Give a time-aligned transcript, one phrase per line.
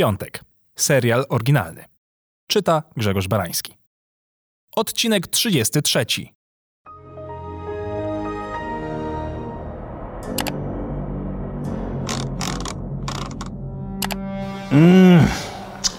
[0.00, 0.44] Piątek.
[0.76, 1.84] Serial oryginalny.
[2.46, 3.76] Czyta Grzegorz Barański.
[4.76, 6.06] Odcinek 33.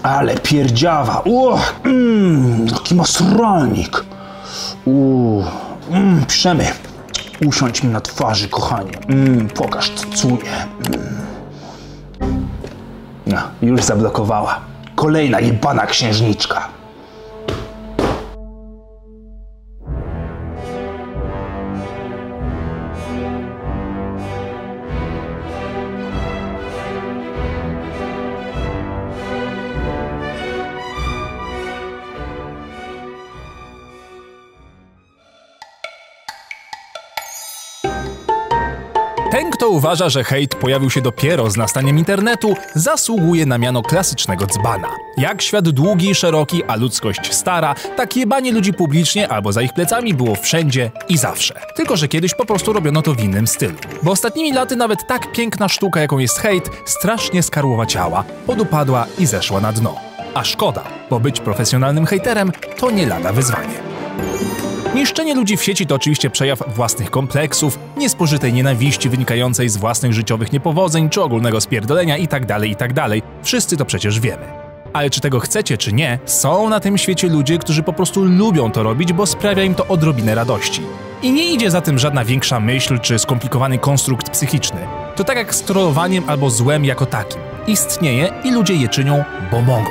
[0.02, 1.22] Ale pierdziawa.
[1.24, 4.04] Uch, mm, jaki masralnik.
[4.84, 5.44] Uuu,
[5.90, 6.72] mm, Przemy,
[7.46, 8.98] usiądź mi na twarzy, kochanie.
[9.08, 10.52] Mm, pokaż, cucuję.
[10.86, 11.31] Mm.
[13.26, 14.60] No, już zablokowała.
[14.94, 16.68] Kolejna jebana księżniczka.
[39.82, 44.88] Uważa, że hejt pojawił się dopiero z nastaniem internetu, zasługuje na miano klasycznego dzbana.
[45.16, 49.72] Jak świat długi i szeroki, a ludzkość stara, tak jebanie ludzi publicznie albo za ich
[49.72, 51.54] plecami było wszędzie i zawsze.
[51.76, 53.74] Tylko, że kiedyś po prostu robiono to w innym stylu.
[54.02, 59.60] Bo ostatnimi laty nawet tak piękna sztuka, jaką jest hejt, strasznie skarłowaciała, podupadła i zeszła
[59.60, 59.96] na dno.
[60.34, 63.92] A szkoda, bo być profesjonalnym hejterem to nie lada wyzwanie.
[64.94, 70.52] Niszczenie ludzi w sieci to oczywiście przejaw własnych kompleksów, niespożytej nienawiści wynikającej z własnych życiowych
[70.52, 73.04] niepowodzeń czy ogólnego spierdolenia itd., itd.
[73.42, 74.44] Wszyscy to przecież wiemy.
[74.92, 78.70] Ale czy tego chcecie, czy nie, są na tym świecie ludzie, którzy po prostu lubią
[78.70, 80.82] to robić, bo sprawia im to odrobinę radości.
[81.22, 84.80] I nie idzie za tym żadna większa myśl czy skomplikowany konstrukt psychiczny.
[85.16, 87.40] To tak jak z trollowaniem albo złem jako takim.
[87.66, 89.90] Istnieje i ludzie je czynią, bo mogą.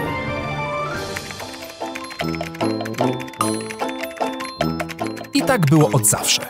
[5.41, 6.41] I tak było od zawsze.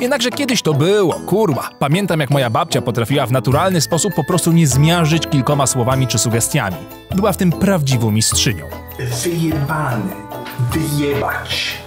[0.00, 1.70] Jednakże kiedyś to było, kurwa.
[1.78, 6.18] Pamiętam jak moja babcia potrafiła w naturalny sposób po prostu nie zmiażdżyć kilkoma słowami czy
[6.18, 6.76] sugestiami.
[7.14, 8.64] Była w tym prawdziwą mistrzynią.
[9.24, 10.12] Wyjebany.
[10.72, 11.78] Wyjebać.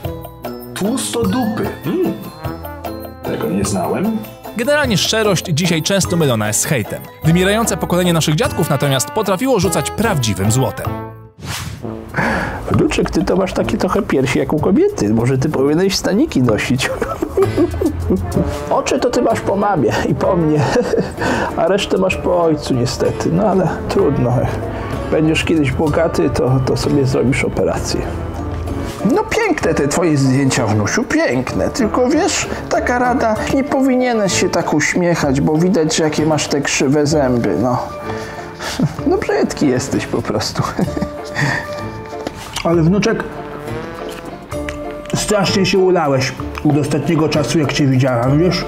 [0.74, 1.70] Tłusto dupy.
[1.86, 2.14] Mm.
[3.24, 4.18] Tego nie znałem.
[4.58, 7.02] Generalnie szczerość dzisiaj często mylona jest z hejtem.
[7.24, 11.15] Wymierające pokolenie naszych dziadków natomiast potrafiło rzucać prawdziwym złotem.
[12.72, 15.14] Wnuczek, ty to masz takie trochę piersi jak u kobiety.
[15.14, 16.90] Może ty powinieneś staniki nosić.
[18.70, 20.60] Oczy to ty masz po mamie i po mnie,
[21.58, 23.30] a resztę masz po ojcu niestety.
[23.32, 24.34] No ale trudno.
[25.12, 28.02] Będziesz kiedyś bogaty, to, to sobie zrobisz operację.
[29.14, 31.70] No piękne te twoje zdjęcia, wnusiu, piękne.
[31.70, 37.08] Tylko wiesz, taka rada, nie powinieneś się tak uśmiechać, bo widać, jakie masz te krzywe
[37.08, 37.78] zęby, no.
[39.10, 40.64] No brzydki jesteś po prostu.
[42.64, 43.24] Ale wnuczek,
[45.16, 46.34] strasznie się ulałeś
[46.70, 48.66] od ostatniego czasu, jak cię widziałam, wiesz?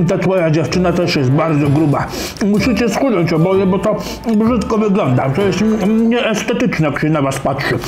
[0.00, 2.06] I Ta twoja dziewczyna też jest bardzo gruba.
[2.46, 3.96] Musicie schudnąć oboje, bo to
[4.36, 5.30] brzydko wygląda.
[5.30, 7.78] To jest nieestetyczne, jak się na was patrzy.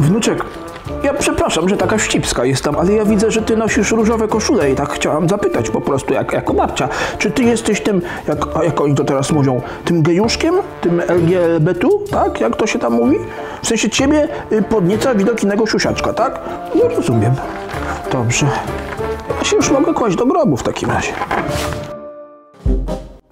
[0.00, 0.44] Wnuczek,
[1.04, 4.74] ja przepraszam, że taka wścibska jestem, ale ja widzę, że ty nosisz różowe koszule i
[4.74, 6.88] tak chciałam zapytać po prostu, jak, jako babcia,
[7.18, 12.40] czy ty jesteś tym, jak, jak oni to teraz mówią, tym gejuszkiem, tym LGBT, tak?
[12.40, 13.16] Jak to się tam mówi?
[13.62, 16.40] W sensie ciebie y, podnieca widok innego siusiaczka, tak?
[16.74, 17.34] No rozumiem.
[18.12, 18.46] Dobrze.
[19.38, 21.12] Ja się już mogę kłaść do grobu w takim razie.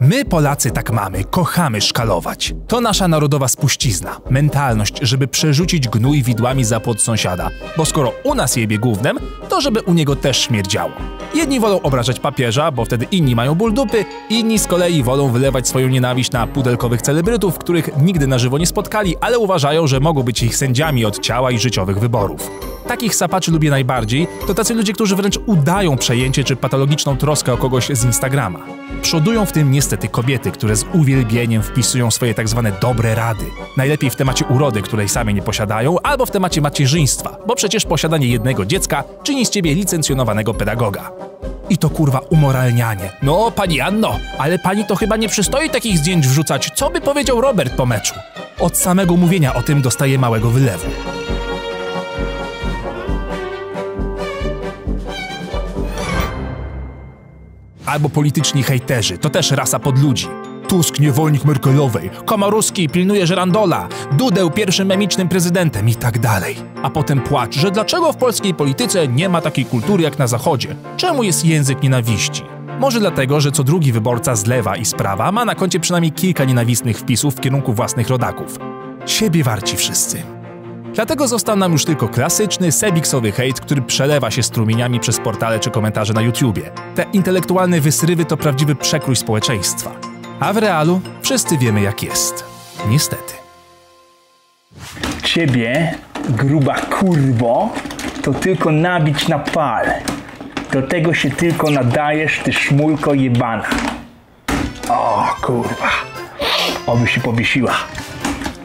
[0.04, 2.54] My, Polacy, tak mamy, kochamy szkalować.
[2.68, 8.34] To nasza narodowa spuścizna, mentalność, żeby przerzucić gnój widłami za płot sąsiada, bo skoro u
[8.34, 9.18] nas jebie gównem,
[9.48, 10.92] to żeby u niego też śmierdziało.
[11.34, 15.68] Jedni wolą obrażać papieża, bo wtedy inni mają ból dupy, inni z kolei wolą wylewać
[15.68, 20.22] swoją nienawiść na pudelkowych celebrytów, których nigdy na żywo nie spotkali, ale uważają, że mogą
[20.22, 22.50] być ich sędziami od ciała i życiowych wyborów.
[22.92, 27.56] Takich sapaczy lubię najbardziej, to tacy ludzie, którzy wręcz udają przejęcie czy patologiczną troskę o
[27.56, 28.58] kogoś z Instagrama.
[29.02, 33.44] Przodują w tym niestety kobiety, które z uwielbieniem wpisują swoje tak zwane dobre rady.
[33.76, 38.26] Najlepiej w temacie urody, której same nie posiadają, albo w temacie macierzyństwa, bo przecież posiadanie
[38.26, 41.10] jednego dziecka czyni z ciebie licencjonowanego pedagoga.
[41.70, 43.12] I to kurwa umoralnianie.
[43.22, 46.70] No, pani Anno, ale pani to chyba nie przystoi takich zdjęć wrzucać.
[46.74, 48.14] Co by powiedział Robert po meczu?
[48.58, 50.86] Od samego mówienia o tym dostaje małego wylewu.
[57.86, 60.28] Albo polityczni hejterzy, to też rasa podludzi.
[60.68, 66.56] Tusk niewolnik Merkelowej, Komorowski pilnuje Żerandola, Dudeł pierwszym memicznym prezydentem i tak dalej.
[66.82, 70.76] A potem płacz, że dlaczego w polskiej polityce nie ma takiej kultury jak na zachodzie?
[70.96, 72.42] Czemu jest język nienawiści?
[72.78, 76.12] Może dlatego, że co drugi wyborca z lewa i z prawa ma na koncie przynajmniej
[76.12, 78.58] kilka nienawistnych wpisów w kierunku własnych rodaków.
[79.06, 80.22] Siebie warci wszyscy.
[80.94, 85.70] Dlatego został nam już tylko klasyczny, sebiksowy hejt, który przelewa się strumieniami przez portale czy
[85.70, 86.62] komentarze na YouTubie.
[86.94, 89.90] Te intelektualne wysrywy to prawdziwy przekrój społeczeństwa.
[90.40, 92.44] A w realu wszyscy wiemy jak jest.
[92.88, 93.34] Niestety.
[95.24, 95.94] Ciebie,
[96.28, 97.70] gruba kurwo,
[98.22, 99.86] to tylko nabić na pal.
[100.72, 103.68] Do tego się tylko nadajesz, ty szmulko jebana.
[104.88, 105.90] O kurwa,
[106.86, 107.74] oby się powiesiła.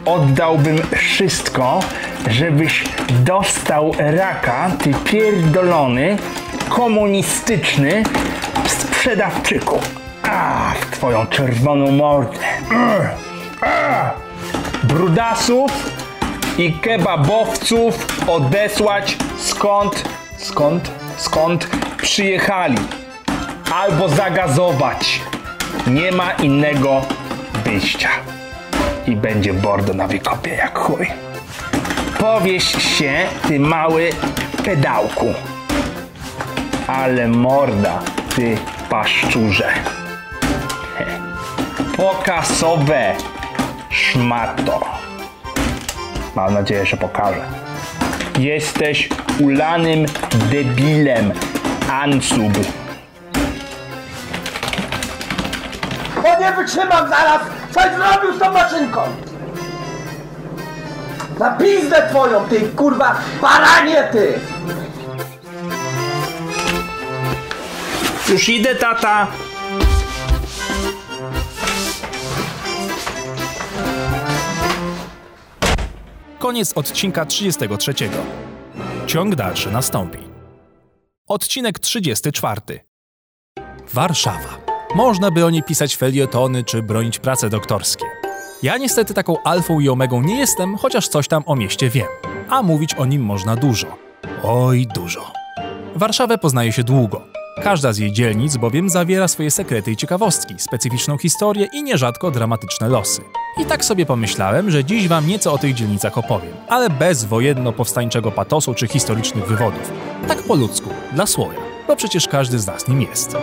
[0.05, 1.79] Oddałbym wszystko,
[2.29, 6.17] żebyś dostał raka, ty pierdolony,
[6.69, 8.03] komunistyczny
[8.67, 9.79] sprzedawczyku.
[10.23, 12.39] A, w twoją czerwoną mordę.
[14.83, 15.71] Brudasów
[16.57, 20.03] i kebabowców odesłać skąd,
[20.37, 22.77] skąd, skąd przyjechali.
[23.73, 25.21] Albo zagazować.
[25.87, 27.01] Nie ma innego
[27.63, 28.09] wyjścia.
[29.07, 31.07] I będzie bordo na wykopie jak chuj.
[32.19, 33.13] Powieś się,
[33.47, 34.09] ty mały
[34.65, 35.33] pedałku.
[36.87, 37.99] Ale morda,
[38.35, 38.57] ty
[38.89, 39.69] paszczurze.
[41.97, 43.13] Pokasowe
[43.89, 44.81] szmato.
[46.35, 47.41] Mam nadzieję, że pokażę.
[48.39, 49.09] Jesteś
[49.39, 50.05] ulanym
[50.51, 51.31] debilem,
[51.91, 52.53] Ansub.
[56.15, 57.41] Bo nie wytrzymam zaraz!
[57.71, 59.01] Coś zrobił z tą maszynką!
[61.39, 64.39] Na pizdę twoją, ty kurwa baranie ty!
[68.29, 69.27] Już idę, tata.
[76.39, 77.93] Koniec odcinka 33.
[79.07, 80.19] Ciąg dalszy nastąpi.
[81.27, 82.61] Odcinek 34.
[83.93, 84.57] Warszawa.
[84.95, 88.16] Można by o niej pisać felietony czy bronić prace doktorskie.
[88.63, 92.07] Ja niestety taką alfą i omegą nie jestem, chociaż coś tam o mieście wiem.
[92.49, 93.87] A mówić o nim można dużo.
[94.43, 95.31] Oj, dużo.
[95.95, 97.21] Warszawę poznaje się długo.
[97.63, 102.89] Każda z jej dzielnic bowiem zawiera swoje sekrety i ciekawostki, specyficzną historię i nierzadko dramatyczne
[102.89, 103.21] losy.
[103.61, 108.31] I tak sobie pomyślałem, że dziś wam nieco o tych dzielnicach opowiem, ale bez wojenno-powstańczego
[108.31, 109.91] patosu czy historycznych wywodów.
[110.27, 113.35] Tak po ludzku, dla słoja, bo przecież każdy z nas nim jest.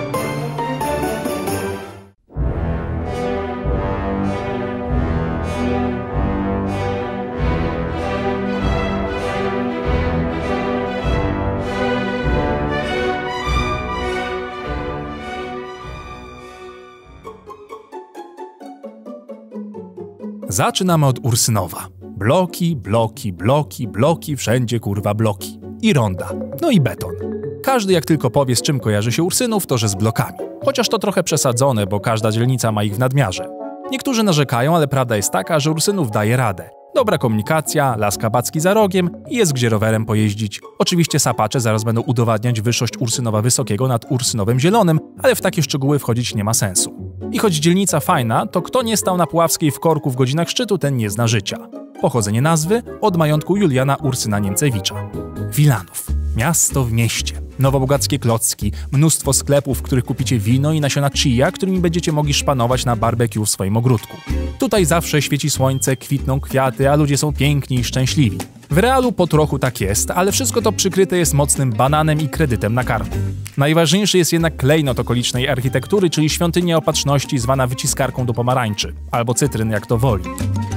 [20.55, 21.89] Zaczynamy od Ursynowa.
[22.03, 25.61] Bloki, bloki, bloki, bloki, wszędzie kurwa bloki.
[25.83, 26.29] I ronda.
[26.63, 27.15] No i beton.
[27.63, 30.39] Każdy jak tylko powie z czym kojarzy się Ursynów, to że z blokami.
[30.65, 33.49] Chociaż to trochę przesadzone, bo każda dzielnica ma ich w nadmiarze.
[33.91, 36.71] Niektórzy narzekają, ale prawda jest taka, że Ursynów daje radę.
[36.95, 40.61] Dobra komunikacja, las kabacki za rogiem i jest gdzie rowerem pojeździć.
[40.79, 45.99] Oczywiście sapacze zaraz będą udowadniać wyższość Ursynowa Wysokiego nad Ursynowem Zielonym, ale w takie szczegóły
[45.99, 47.04] wchodzić nie ma sensu.
[47.33, 50.79] I choć dzielnica fajna, to kto nie stał na Puławskiej w korku w godzinach szczytu,
[50.79, 51.57] ten nie zna życia.
[52.01, 55.11] Pochodzenie nazwy od majątku Juliana Ursyna Niemcewicza.
[55.53, 56.07] Wilanów.
[56.37, 57.41] Miasto w mieście.
[57.59, 62.85] Nowobogackie klocki, mnóstwo sklepów, w których kupicie wino i nasiona chia, którymi będziecie mogli szpanować
[62.85, 64.17] na barbecue w swoim ogródku.
[64.59, 68.39] Tutaj zawsze świeci słońce, kwitną kwiaty, a ludzie są piękni i szczęśliwi.
[68.75, 72.75] W realu po trochu tak jest, ale wszystko to przykryte jest mocnym bananem i kredytem
[72.75, 73.17] na karku.
[73.57, 79.71] Najważniejszy jest jednak klejnot okolicznej architektury, czyli świątynia opatrzności zwana wyciskarką do pomarańczy, albo cytryn
[79.71, 80.25] jak to woli.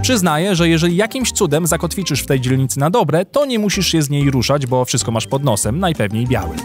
[0.02, 4.02] Przyznaję, że jeżeli jakimś cudem zakotwiczysz w tej dzielnicy na dobre, to nie musisz się
[4.02, 6.56] z niej ruszać, bo wszystko masz pod nosem, najpewniej biały.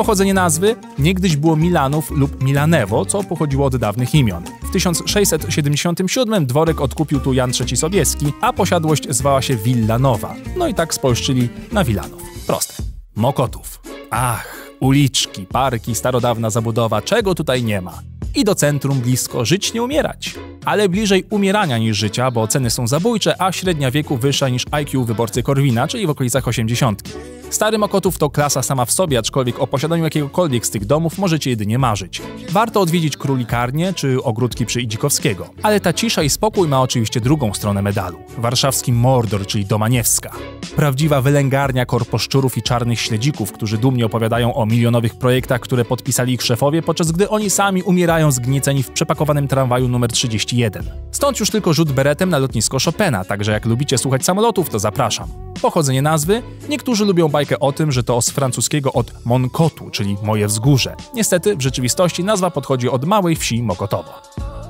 [0.00, 4.44] Pochodzenie nazwy niegdyś było Milanów lub Milanewo, co pochodziło od dawnych imion.
[4.62, 10.34] W 1677 dworek odkupił tu Jan III Sobieski, a posiadłość zwała się Villa Nowa.
[10.56, 12.22] No i tak spolszczyli na Wilanów.
[12.46, 12.74] Proste.
[13.16, 13.80] Mokotów.
[14.10, 18.02] Ach, uliczki, parki, starodawna zabudowa, czego tutaj nie ma.
[18.34, 20.34] I do centrum blisko żyć nie umierać.
[20.64, 25.04] Ale bliżej umierania niż życia, bo ceny są zabójcze, a średnia wieku wyższa niż IQ
[25.04, 27.02] wyborcy Korwina, czyli w okolicach 80.
[27.50, 31.50] Stary Mokotów to klasa sama w sobie, aczkolwiek o posiadaniu jakiegokolwiek z tych domów możecie
[31.50, 32.22] jedynie marzyć.
[32.50, 35.50] Warto odwiedzić Królikarnię czy ogródki przy Idzikowskiego.
[35.62, 38.18] Ale ta cisza i spokój ma oczywiście drugą stronę medalu.
[38.38, 40.32] Warszawski Mordor, czyli Domaniewska.
[40.76, 46.42] Prawdziwa wylęgarnia korposzczurów i czarnych śledzików, którzy dumnie opowiadają o milionowych projektach, które podpisali ich
[46.42, 50.84] szefowie, podczas gdy oni sami umierają zgnieceni w przepakowanym tramwaju numer 31.
[51.12, 55.28] Stąd już tylko rzut beretem na lotnisko Chopina, także jak lubicie słuchać samolotów, to zapraszam.
[55.62, 56.42] Pochodzenie nazwy?
[56.68, 60.96] Niektórzy lubią bajkę o tym, że to z francuskiego od Monkotu, czyli moje wzgórze.
[61.14, 64.12] Niestety, w rzeczywistości nazwa podchodzi od małej wsi Mokotowo.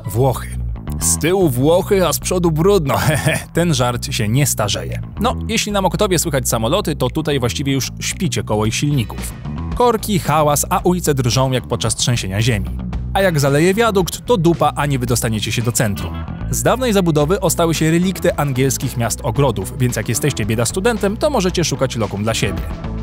[0.06, 0.48] Włochy.
[1.20, 2.96] tyłu Włochy, a z przodu brudno.
[3.06, 5.02] Hehe, ten żart się nie starzeje.
[5.20, 9.32] No, jeśli na Mokotowie słychać samoloty, to tutaj właściwie już śpicie koło ich silników.
[9.74, 12.70] Korki, hałas, a ulice drżą jak podczas trzęsienia ziemi.
[13.14, 16.39] A jak zaleje wiadukt, to dupa, a nie wydostaniecie się do centrum.
[16.50, 21.30] Z dawnej zabudowy ostały się relikty angielskich miast ogrodów, więc jak jesteście bieda studentem, to
[21.30, 22.62] możecie szukać lokum dla siebie.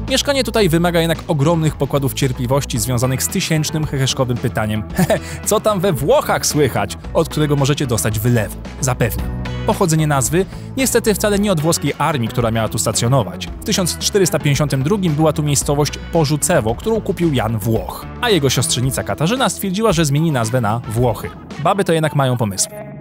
[0.10, 4.84] Mieszkanie tutaj wymaga jednak ogromnych pokładów cierpliwości związanych z tysięcznym heheszkowym pytaniem
[5.46, 8.56] co tam we Włochach słychać, od którego możecie dostać wylewu.
[8.82, 9.27] Zapewniam.
[9.66, 10.46] Pochodzenie nazwy
[10.77, 13.48] niestety wcale nie od włoskiej armii, która miała tu stacjonować.
[13.48, 19.92] W 1452 była tu miejscowość Porzucewo, którą kupił Jan Włoch, a jego siostrzenica Katarzyna stwierdziła,
[19.92, 21.30] że zmieni nazwę na Włochy.
[21.63, 22.97] Baby to jednak mają pomysły.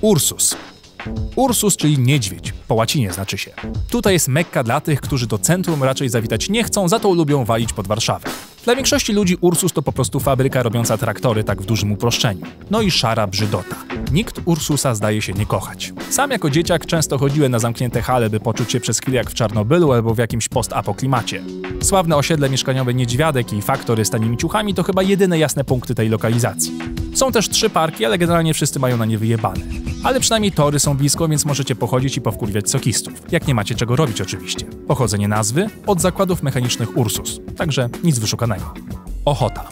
[0.00, 0.56] Ursus.
[1.36, 3.50] Ursus, czyli niedźwiedź, po łacinie znaczy się.
[3.90, 7.44] Tutaj jest Mekka dla tych, którzy do centrum raczej zawitać nie chcą, za to lubią
[7.44, 8.28] walić pod Warszawę.
[8.64, 12.46] Dla większości ludzi Ursus to po prostu fabryka robiąca traktory, tak w dużym uproszczeniu.
[12.70, 13.76] No i szara brzydota.
[14.12, 15.92] Nikt Ursusa zdaje się nie kochać.
[16.10, 19.34] Sam jako dzieciak często chodziłem na zamknięte hale, by poczuć się przez chwilę jak w
[19.34, 21.42] Czarnobylu albo w jakimś post-apoklimacie.
[21.82, 26.08] Sławne osiedle mieszkaniowe Niedźwiadek i faktory z tanimi ciuchami to chyba jedyne jasne punkty tej
[26.08, 26.72] lokalizacji.
[27.14, 29.60] Są też trzy parki, ale generalnie wszyscy mają na nie wyjebane.
[30.04, 33.32] Ale przynajmniej tory są blisko, więc możecie pochodzić i powkurwiać sokistów.
[33.32, 34.66] Jak nie macie czego robić oczywiście.
[34.86, 37.40] Pochodzenie nazwy od zakładów mechanicznych Ursus.
[37.56, 38.49] Także nic wyszukanego.
[39.24, 39.68] Ochota.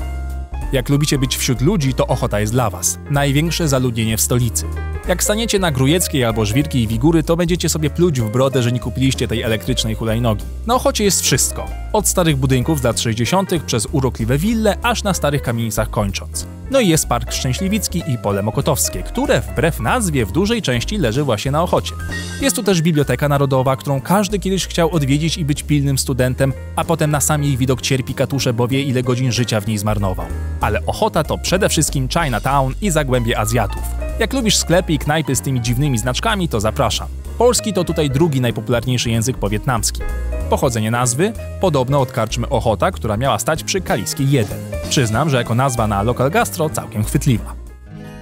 [0.73, 2.99] Jak lubicie być wśród ludzi, to Ochota jest dla was.
[3.11, 4.67] Największe zaludnienie w stolicy.
[5.09, 8.73] Jak staniecie na Grujeckiej albo Żwirki i Wigury, to będziecie sobie pluć w brodę, że
[8.73, 10.45] nie kupiliście tej elektrycznej hulajnogi.
[10.67, 11.67] Na Ochocie jest wszystko.
[11.93, 13.51] Od starych budynków z lat 60.
[13.67, 16.47] przez urokliwe wille, aż na starych kamienicach kończąc.
[16.71, 21.23] No i jest Park Szczęśliwicki i Pole Mokotowskie, które wbrew nazwie w dużej części leży
[21.23, 21.93] właśnie na Ochocie.
[22.41, 26.85] Jest tu też Biblioteka Narodowa, którą każdy kiedyś chciał odwiedzić i być pilnym studentem, a
[26.85, 30.27] potem na sam jej widok cierpi katusze, bo wie ile godzin życia w niej zmarnował.
[30.61, 34.08] Ale Ochota to przede wszystkim Chinatown i Zagłębie Azjatów.
[34.19, 37.09] Jak lubisz sklepy i knajpy z tymi dziwnymi znaczkami, to zapraszam.
[37.39, 40.07] Polski to tutaj drugi najpopularniejszy język po wietnamskim.
[40.51, 44.59] Pochodzenie nazwy podobno od karczmy Ochota, która miała stać przy Kaliskiej 1.
[44.91, 47.55] Przyznam, że jako nazwa na lokal gastro całkiem chwytliwa.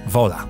[0.07, 0.45] Wola.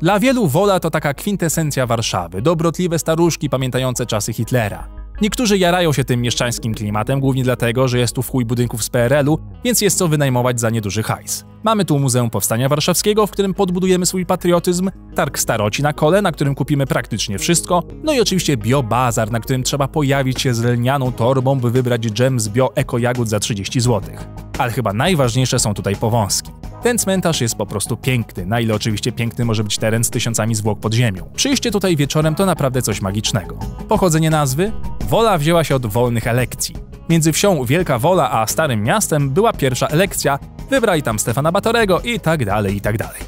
[0.00, 4.88] Dla wielu Wola to taka kwintesencja Warszawy, dobrotliwe staruszki pamiętające czasy Hitlera.
[5.20, 8.90] Niektórzy jarają się tym mieszczańskim klimatem, głównie dlatego, że jest tu w chuj budynków z
[8.90, 11.44] PRL-u, więc jest co wynajmować za nieduży hajs.
[11.62, 16.32] Mamy tu Muzeum Powstania Warszawskiego, w którym podbudujemy swój patriotyzm, targ staroci na kole, na
[16.32, 21.12] którym kupimy praktycznie wszystko, no i oczywiście biobazar, na którym trzeba pojawić się z lnianą
[21.12, 24.14] torbą, by wybrać dżem z bio-eko-jagód za 30 zł.
[24.58, 26.50] Ale chyba najważniejsze są tutaj powązki.
[26.84, 30.54] Ten cmentarz jest po prostu piękny, na ile oczywiście piękny może być teren z tysiącami
[30.54, 31.30] zwłok pod ziemią.
[31.36, 33.58] Przyjście tutaj wieczorem to naprawdę coś magicznego.
[33.88, 34.72] Pochodzenie nazwy?
[35.08, 36.74] Wola wzięła się od wolnych elekcji.
[37.08, 40.38] Między wsią Wielka Wola a Starym Miastem była pierwsza elekcja,
[40.70, 43.20] wybrali tam Stefana Batorego i tak dalej, i tak dalej.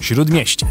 [0.00, 0.66] Śródmieście.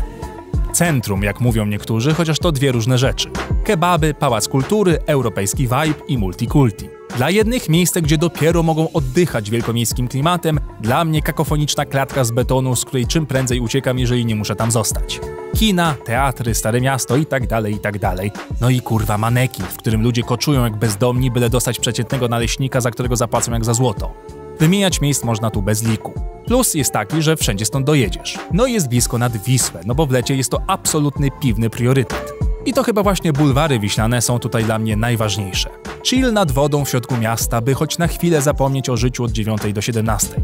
[0.74, 3.30] Centrum, jak mówią niektórzy, chociaż to dwie różne rzeczy.
[3.64, 6.95] Kebaby, pałac kultury, europejski vibe i multikulti.
[7.18, 12.76] Dla jednych miejsce, gdzie dopiero mogą oddychać wielkomiejskim klimatem, dla mnie kakofoniczna klatka z betonu,
[12.76, 15.20] z której czym prędzej uciekam, jeżeli nie muszę tam zostać.
[15.58, 18.32] Kina, teatry, stare miasto i tak dalej, i tak dalej.
[18.62, 22.92] No i kurwa manekin, w którym ludzie koczują jak bezdomni, byle dostać przeciętnego naleśnika, za
[22.92, 24.14] którego zapłacą jak za złoto.
[24.60, 26.14] Wymieniać miejsc można tu bez liku.
[26.46, 28.40] Plus jest taki, że wszędzie stąd dojedziesz.
[28.54, 32.34] No i jest blisko nad Wisłę, no bo w lecie jest to absolutny piwny priorytet.
[32.66, 35.70] I to chyba właśnie bulwary wiślane są tutaj dla mnie najważniejsze.
[36.04, 39.74] Chill nad wodą w środku miasta, by choć na chwilę zapomnieć o życiu od 9
[39.74, 40.36] do 17.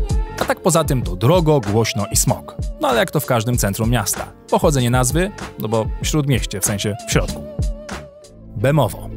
[0.41, 2.55] A tak poza tym to drogo, głośno i smog.
[2.81, 4.27] No ale jak to w każdym centrum miasta.
[4.49, 5.31] Pochodzenie nazwy?
[5.59, 7.43] No bo śródmieście, w sensie w środku.
[8.55, 9.09] Bemowo.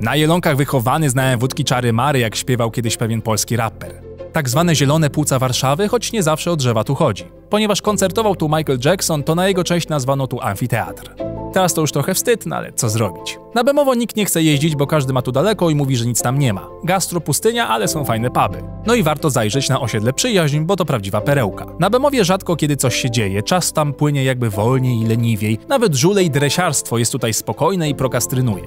[0.00, 4.05] Na jelonkach wychowany znałem wódki czary Mary, jak śpiewał kiedyś pewien polski raper.
[4.36, 7.24] Tak zwane zielone płuca Warszawy, choć nie zawsze o drzewa tu chodzi.
[7.50, 11.14] Ponieważ koncertował tu Michael Jackson, to na jego cześć nazwano tu amfiteatr.
[11.52, 13.38] Teraz to już trochę wstyd, no ale co zrobić?
[13.54, 16.22] Na Bemowo nikt nie chce jeździć, bo każdy ma tu daleko i mówi, że nic
[16.22, 16.68] tam nie ma.
[16.84, 18.62] Gastro pustynia, ale są fajne puby.
[18.86, 21.66] No i warto zajrzeć na osiedle Przyjaźń, bo to prawdziwa perełka.
[21.80, 25.58] Na Bemowie rzadko kiedy coś się dzieje, czas tam płynie jakby wolniej i leniwiej.
[25.68, 28.64] Nawet żule i dresiarstwo jest tutaj spokojne i prokastrynuje.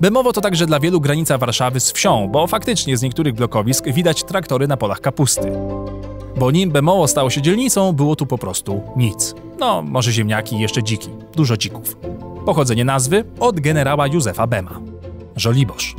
[0.00, 4.24] Bemowo to także dla wielu granica Warszawy z wsią, bo faktycznie z niektórych blokowisk widać
[4.24, 5.52] traktory na polach kapusty.
[6.36, 9.34] Bo nim Bemowo stało się dzielnicą, było tu po prostu nic.
[9.58, 11.08] No, może ziemniaki i jeszcze dziki.
[11.36, 11.96] Dużo dzików.
[12.46, 14.80] Pochodzenie nazwy od generała Józefa Bema.
[15.36, 15.96] Żoliborz.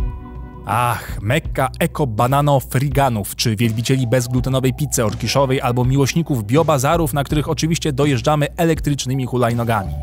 [0.66, 8.48] Ach, mekka eko-banano-friganów, czy wielbicieli bezglutenowej pizzy orkiszowej, albo miłośników biobazarów, na których oczywiście dojeżdżamy
[8.58, 9.94] elektrycznymi hulajnogami.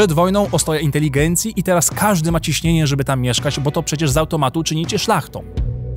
[0.00, 4.10] Przed wojną ostoja inteligencji i teraz każdy ma ciśnienie, żeby tam mieszkać, bo to przecież
[4.10, 5.42] z automatu czynicie szlachtą.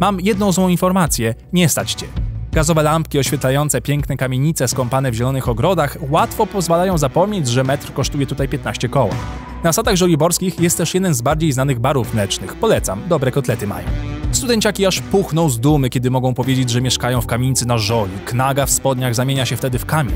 [0.01, 2.05] Mam jedną złą informację, nie stać cię.
[2.51, 8.27] Gazowe lampki oświetlające piękne kamienice skąpane w zielonych ogrodach łatwo pozwalają zapomnieć, że metr kosztuje
[8.27, 9.15] tutaj 15 koła.
[9.63, 12.55] Na sadach żoliborskich jest też jeden z bardziej znanych barów mlecznych.
[12.55, 13.87] Polecam, dobre kotlety mają.
[14.31, 18.11] Studenciaki aż puchną z dumy, kiedy mogą powiedzieć, że mieszkają w kamienicy na żoli.
[18.25, 20.15] Knaga w spodniach zamienia się wtedy w kamień.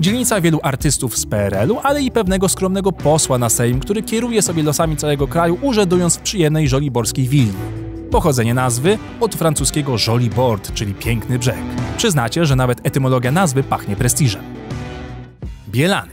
[0.00, 4.62] Dzielnica wielu artystów z PRL-u, ale i pewnego skromnego posła na Sejm, który kieruje sobie
[4.62, 7.52] losami całego kraju, urzędując w przyjemnej żoliborskiej willi.
[8.10, 11.58] Pochodzenie nazwy od francuskiego joli bord, czyli piękny brzeg.
[11.96, 14.42] Przyznacie, że nawet etymologia nazwy pachnie prestiżem.
[15.68, 16.12] Bielany.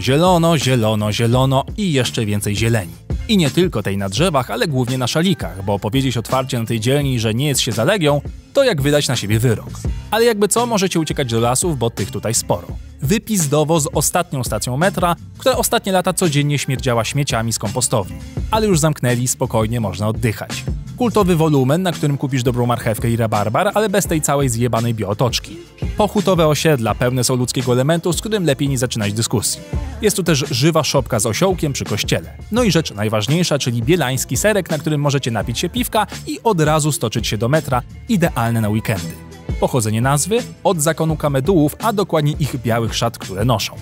[0.00, 2.92] Zielono, zielono, zielono i jeszcze więcej zieleni.
[3.28, 6.80] I nie tylko tej na drzewach, ale głównie na szalikach, bo powiedzieć otwarcie na tej
[6.80, 8.20] dzielni, że nie jest się za Legią,
[8.52, 9.70] to jak wydać na siebie wyrok.
[10.10, 12.66] Ale jakby co, możecie uciekać do lasów, bo tych tutaj sporo.
[13.04, 18.16] Wypizdowo z ostatnią stacją metra, która ostatnie lata codziennie śmierdziała śmieciami z kompostowni.
[18.50, 20.64] Ale już zamknęli, spokojnie można oddychać.
[20.96, 25.56] Kultowy wolumen, na którym kupisz dobrą marchewkę i rabarbar, ale bez tej całej zjebanej biotoczki.
[25.96, 29.60] Pochutowe osiedla pełne są ludzkiego elementu, z którym lepiej nie zaczynać dyskusji.
[30.02, 32.36] Jest tu też żywa szopka z osiołkiem przy kościele.
[32.52, 36.60] No i rzecz najważniejsza, czyli bielański serek, na którym możecie napić się piwka i od
[36.60, 39.33] razu stoczyć się do metra, idealne na weekendy.
[39.64, 43.74] Pochodzenie nazwy od zakonu kamedułów, a dokładnie ich białych szat, które noszą.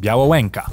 [0.00, 0.66] Białołęka.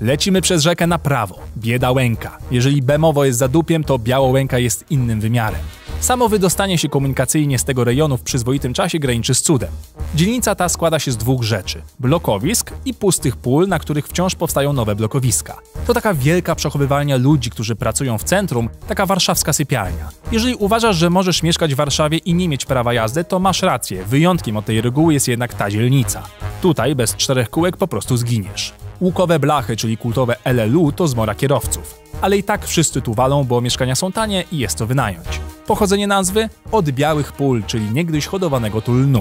[0.00, 1.38] Lecimy przez rzekę na prawo.
[1.56, 2.38] Bieda Łęka.
[2.50, 5.60] Jeżeli Bemowo jest za dupiem, to Białołęka jest innym wymiarem.
[6.00, 9.70] Samo wydostanie się komunikacyjnie z tego rejonu w przyzwoitym czasie graniczy z cudem.
[10.14, 14.72] Dzielnica ta składa się z dwóch rzeczy: blokowisk i pustych pól, na których wciąż powstają
[14.72, 15.56] nowe blokowiska.
[15.86, 20.08] To taka wielka przechowywalnia ludzi, którzy pracują w centrum, taka warszawska sypialnia.
[20.32, 24.04] Jeżeli uważasz, że możesz mieszkać w Warszawie i nie mieć prawa jazdy, to masz rację.
[24.04, 26.22] Wyjątkiem od tej reguły jest jednak ta dzielnica.
[26.62, 28.74] Tutaj bez czterech kółek po prostu zginiesz.
[29.00, 32.00] Łukowe blachy, czyli kultowe LLU, to zmora kierowców.
[32.20, 35.40] Ale i tak wszyscy tu walą, bo mieszkania są tanie i jest to wynająć.
[35.66, 36.48] Pochodzenie nazwy?
[36.72, 39.20] Od białych pól, czyli niegdyś hodowanego tu lnu.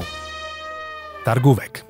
[1.25, 1.85] Targówek.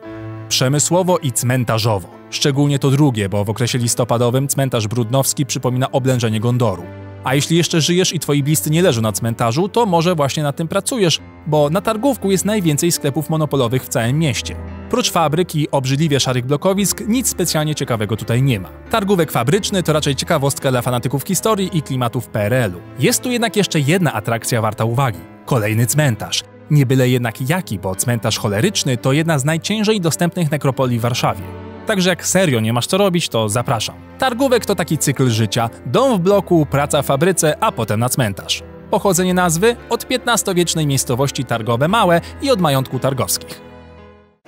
[0.50, 2.08] Przemysłowo i cmentarzowo.
[2.30, 6.84] Szczególnie to drugie, bo w okresie listopadowym cmentarz Brudnowski przypomina oblężenie Gondoru.
[7.25, 10.55] A jeśli jeszcze żyjesz i twoi bliscy nie leżą na cmentarzu, to może właśnie nad
[10.55, 14.55] tym pracujesz, bo na targówku jest najwięcej sklepów monopolowych w całym mieście.
[14.89, 18.70] Prócz fabryk i obrzydliwie szarych blokowisk, nic specjalnie ciekawego tutaj nie ma.
[18.89, 22.80] Targówek fabryczny to raczej ciekawostka dla fanatyków historii i klimatów PRL-u.
[22.99, 25.19] Jest tu jednak jeszcze jedna atrakcja warta uwagi.
[25.45, 26.43] Kolejny cmentarz.
[26.71, 31.64] Nie byle jednak jaki, bo cmentarz choleryczny to jedna z najciężej dostępnych nekropolii w Warszawie.
[31.86, 33.95] Także jak serio nie masz co robić, to zapraszam.
[34.19, 38.63] Targówek to taki cykl życia: dom w bloku, praca w fabryce, a potem na cmentarz.
[38.91, 43.62] Pochodzenie nazwy od XV-wiecznej miejscowości Targowe Małe i od majątku targowskich.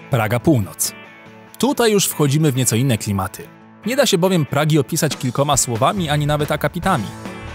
[0.09, 0.93] Praga Północ.
[1.59, 3.43] Tutaj już wchodzimy w nieco inne klimaty.
[3.85, 7.05] Nie da się bowiem Pragi opisać kilkoma słowami ani nawet akapitami.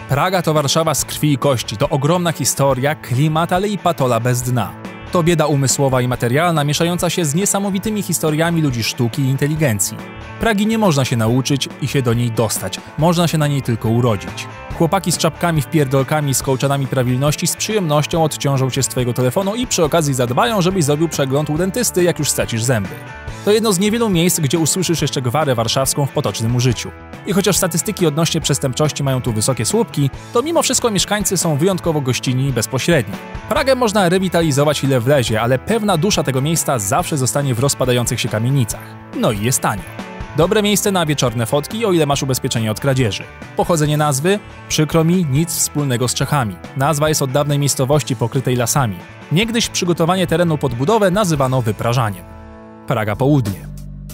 [0.09, 4.42] Praga to Warszawa z krwi i kości, to ogromna historia, klimat, ale i patola bez
[4.42, 4.91] dna.
[5.12, 9.96] To bieda umysłowa i materialna, mieszająca się z niesamowitymi historiami ludzi sztuki i inteligencji.
[10.40, 13.88] Pragi nie można się nauczyć i się do niej dostać, można się na niej tylko
[13.88, 14.46] urodzić.
[14.78, 19.66] Chłopaki z czapkami wpierdolkami z kołczanami prawilności z przyjemnością odciążą cię z twojego telefonu i
[19.66, 22.88] przy okazji zadbają, żebyś zrobił przegląd u dentysty, jak już stracisz zęby.
[23.44, 26.90] To jedno z niewielu miejsc, gdzie usłyszysz jeszcze gwarę warszawską w potocznym użyciu.
[27.26, 32.00] I chociaż statystyki odnośnie przestępczości mają tu wysokie słupki, to mimo wszystko mieszkańcy są wyjątkowo
[32.00, 33.14] gościnni i bezpośredni.
[33.48, 38.28] Pragę można rewitalizować ile wlezie, ale pewna dusza tego miejsca zawsze zostanie w rozpadających się
[38.28, 38.85] kamienicach.
[39.16, 40.12] No i jest tanio.
[40.37, 43.25] Dobre miejsce na wieczorne fotki, o ile masz ubezpieczenie od kradzieży.
[43.57, 44.38] Pochodzenie nazwy?
[44.68, 46.57] Przykro mi, nic wspólnego z Czechami.
[46.77, 48.97] Nazwa jest od dawnej miejscowości pokrytej lasami.
[49.33, 52.25] Niegdyś przygotowanie terenu pod budowę nazywano wyprażaniem.
[52.87, 53.68] Praga Południe.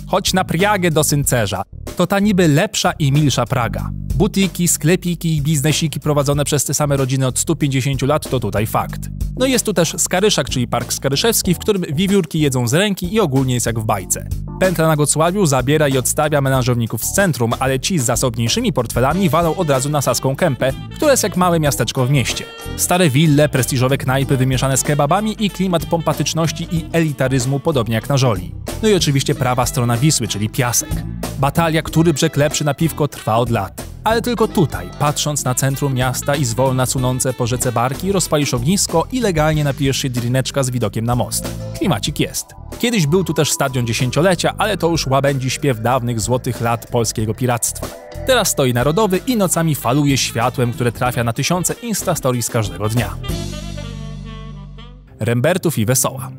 [0.07, 1.63] Chodź na Priagę do Syncerza.
[1.99, 3.91] To ta niby lepsza i milsza Praga.
[3.93, 9.01] Butiki, sklepiki i biznesiki prowadzone przez te same rodziny od 150 lat to tutaj fakt.
[9.37, 13.15] No i jest tu też Skaryszak, czyli Park Skaryszewski, w którym wiewiórki jedzą z ręki
[13.15, 14.29] i ogólnie jest jak w bajce.
[14.61, 19.57] Pętla na Gocławiu zabiera i odstawia menażowników z centrum, ale ci z zasobniejszymi portfelami walą
[19.57, 22.45] od razu na Saską Kępę, która jest jak małe miasteczko w mieście.
[22.77, 28.17] Stare wille, prestiżowe knajpy wymieszane z kebabami i klimat pompatyczności i elitaryzmu podobnie jak na
[28.17, 28.55] Żoli.
[28.83, 30.91] No i oczywiście prawa strona Wisły, czyli piasek.
[31.39, 33.85] Batalia, który brzeg lepszy na piwko trwa od lat.
[34.05, 39.07] Ale tylko tutaj, patrząc na centrum miasta i zwolna sunące po rzece barki, rozpalisz ognisko
[39.13, 41.51] i legalnie napijesz się drineczka z widokiem na most.
[41.79, 42.47] Klimacik jest.
[42.79, 47.35] Kiedyś był tu też stadion dziesięciolecia, ale to już łabędzi śpiew dawnych złotych lat polskiego
[47.35, 47.87] piractwa.
[48.27, 53.17] Teraz stoi narodowy i nocami faluje światłem, które trafia na tysiące instastories każdego dnia.
[55.21, 56.31] Rembertów i Wesoła.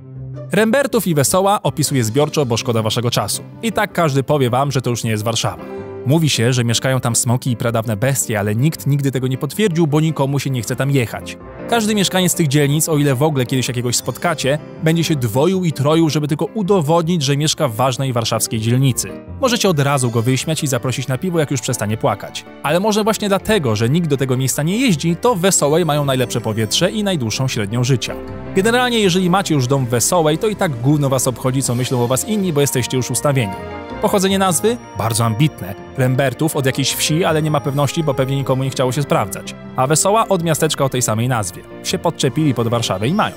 [0.52, 3.44] Rembertów i Wesoła opisuje zbiorczo, bo szkoda waszego czasu.
[3.64, 5.89] I tak każdy powie wam, że to już nie jest Warszawa.
[6.06, 9.88] Mówi się, że mieszkają tam smoki i pradawne bestie, ale nikt nigdy tego nie potwierdził,
[9.88, 11.38] bo nikomu się nie chce tam jechać.
[11.70, 15.72] Każdy mieszkaniec tych dzielnic, o ile w ogóle kiedyś jakiegoś spotkacie, będzie się dwoił i
[15.72, 19.10] troił, żeby tylko udowodnić, że mieszka w ważnej warszawskiej dzielnicy.
[19.42, 22.46] Możecie od razu go wyśmiać i zaprosić na piwo, jak już przestanie płakać.
[22.64, 26.42] Ale może właśnie dlatego, że nikt do tego miejsca nie jeździ, to Wesołej mają najlepsze
[26.42, 28.16] powietrze i najdłuższą średnią życia.
[28.56, 32.08] Generalnie, jeżeli macie już dom Wesołej, to i tak gówno was obchodzi, co myślą o
[32.08, 33.54] was inni, bo jesteście już ustawieni.
[34.02, 34.78] Pochodzenie nazwy?
[34.98, 35.76] Bardzo ambitne.
[35.98, 39.56] Rembertów od jakiejś wsi, ale nie ma pewności, bo pewnie nikomu nie chciało się sprawdzać.
[39.76, 41.62] A Wesoła od miasteczka o tej samej nazwie.
[41.84, 43.36] Się podczepili pod Warszawę i mają.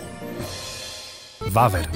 [1.41, 1.89] Wawer.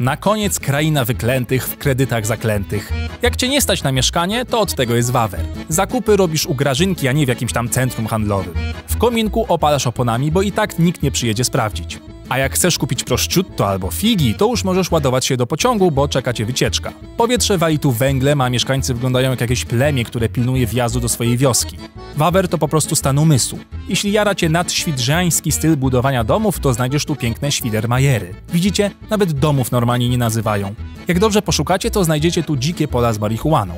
[0.00, 2.92] Na koniec kraina wyklętych w kredytach zaklętych.
[3.22, 5.40] Jak cię nie stać na mieszkanie, to od tego jest Wawer.
[5.68, 8.54] Zakupy robisz u Grażynki, a nie w jakimś tam centrum handlowym.
[8.88, 11.98] W kominku opalasz oponami, bo i tak nikt nie przyjedzie sprawdzić.
[12.28, 16.08] A jak chcesz kupić prosciutto albo figi, to już możesz ładować się do pociągu, bo
[16.08, 16.92] czeka cię wycieczka.
[17.16, 21.36] Powietrze wali tu węglem, a mieszkańcy wyglądają jak jakieś plemię, które pilnuje wjazdu do swojej
[21.36, 21.76] wioski.
[22.16, 23.58] Wawer to po prostu stan umysłu.
[23.88, 28.34] Jeśli jara cię nadświdrzeański styl budowania domów, to znajdziesz tu piękne świdermajery.
[28.52, 28.90] Widzicie?
[29.10, 30.74] Nawet domów normalnie nie nazywają.
[31.08, 33.74] Jak dobrze poszukacie, to znajdziecie tu dzikie pola z marihuaną.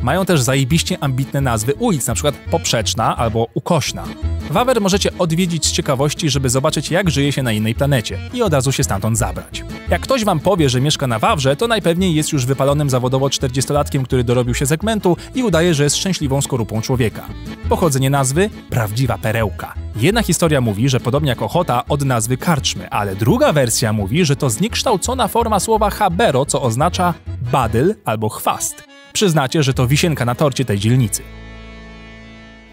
[0.00, 2.32] Mają też zajebiście ambitne nazwy ulic, np.
[2.50, 4.04] Poprzeczna albo Ukośna.
[4.50, 8.52] Wawer możecie odwiedzić z ciekawości, żeby zobaczyć jak żyje się na innej planecie i od
[8.52, 9.64] razu się stamtąd zabrać.
[9.88, 14.04] Jak ktoś wam powie, że mieszka na Wawrze, to najpewniej jest już wypalonym zawodowo 40-latkiem,
[14.04, 17.26] który dorobił się segmentu i udaje, że jest szczęśliwą skorupą człowieka.
[17.68, 18.50] Pochodzenie nazwy?
[18.70, 19.74] Prawdziwa perełka.
[19.96, 24.36] Jedna historia mówi, że podobnie jak ochota od nazwy karczmy, ale druga wersja mówi, że
[24.36, 27.14] to zniekształcona forma słowa habero, co oznacza
[27.52, 28.84] badyl albo chwast.
[29.12, 31.22] Przyznacie, że to wisienka na torcie tej dzielnicy.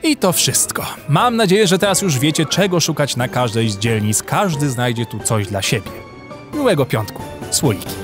[0.05, 0.85] I to wszystko.
[1.09, 4.23] Mam nadzieję, że teraz już wiecie, czego szukać na każdej z dzielnic.
[4.23, 5.91] Każdy znajdzie tu coś dla siebie.
[6.53, 7.21] Miłego piątku.
[7.51, 7.95] Słoiki.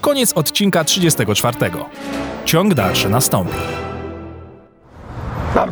[0.00, 1.56] Koniec odcinka 34.
[2.44, 3.54] Ciąg dalszy nastąpi.
[5.54, 5.70] 남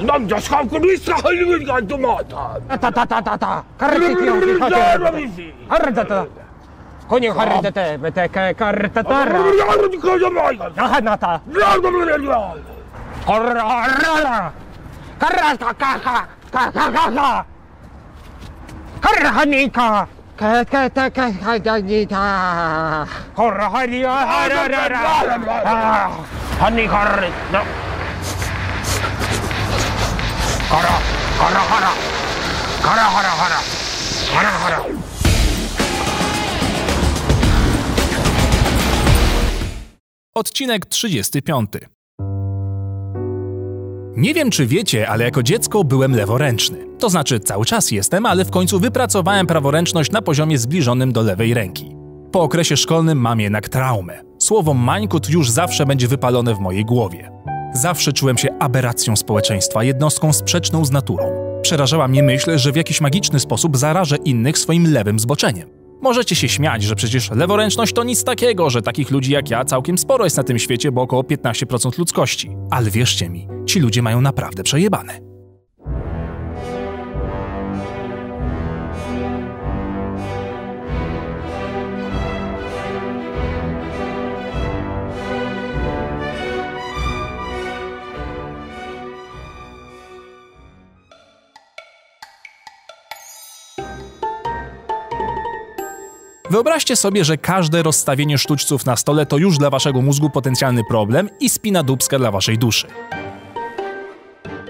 [0.00, 2.56] Нам доска кулиса халивга домата.
[2.80, 3.62] Та-та-та-та-та.
[3.78, 4.32] Каррити.
[5.68, 6.24] Харрдата.
[7.08, 7.98] Коні харрдата.
[7.98, 9.38] Бете карртатара.
[10.76, 11.40] Наханата.
[13.26, 14.52] Харрара.
[15.18, 17.44] Каррака ка ка ка ка ка.
[19.00, 20.06] Харраника.
[23.36, 24.62] Korra harja, harra,
[40.34, 41.91] Odcinek 35.
[44.16, 46.86] Nie wiem, czy wiecie, ale jako dziecko byłem leworęczny.
[46.98, 51.54] To znaczy, cały czas jestem, ale w końcu wypracowałem praworęczność na poziomie zbliżonym do lewej
[51.54, 51.96] ręki.
[52.32, 54.20] Po okresie szkolnym mam jednak traumę.
[54.38, 57.30] Słowo mańkut już zawsze będzie wypalone w mojej głowie.
[57.74, 61.24] Zawsze czułem się aberracją społeczeństwa, jednostką sprzeczną z naturą.
[61.62, 65.81] Przerażała mnie myśl, że w jakiś magiczny sposób zarażę innych swoim lewym zboczeniem.
[66.02, 69.98] Możecie się śmiać, że przecież leworęczność to nic takiego, że takich ludzi jak ja całkiem
[69.98, 72.56] sporo jest na tym świecie, bo około 15% ludzkości.
[72.70, 75.31] Ale wierzcie mi, ci ludzie mają naprawdę przejebane.
[96.52, 101.28] Wyobraźcie sobie, że każde rozstawienie sztućców na stole to już dla waszego mózgu potencjalny problem
[101.40, 102.86] i spina dubska dla waszej duszy.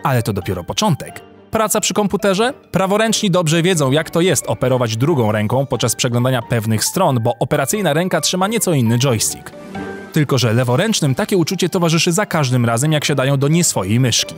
[0.02, 1.20] Ale to dopiero początek.
[1.50, 2.52] Praca przy komputerze?
[2.70, 7.92] Praworęczni dobrze wiedzą, jak to jest operować drugą ręką podczas przeglądania pewnych stron, bo operacyjna
[7.92, 9.50] ręka trzyma nieco inny joystick.
[10.12, 14.34] Tylko, że leworęcznym takie uczucie towarzyszy za każdym razem, jak siadają do nieswojej myszki.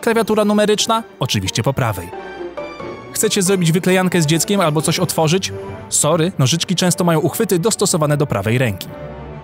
[0.00, 1.02] Klawiatura numeryczna?
[1.20, 2.08] Oczywiście po prawej.
[3.12, 5.52] Chcecie zrobić wyklejankę z dzieckiem albo coś otworzyć?
[5.90, 8.88] Sorry, nożyczki często mają uchwyty dostosowane do prawej ręki.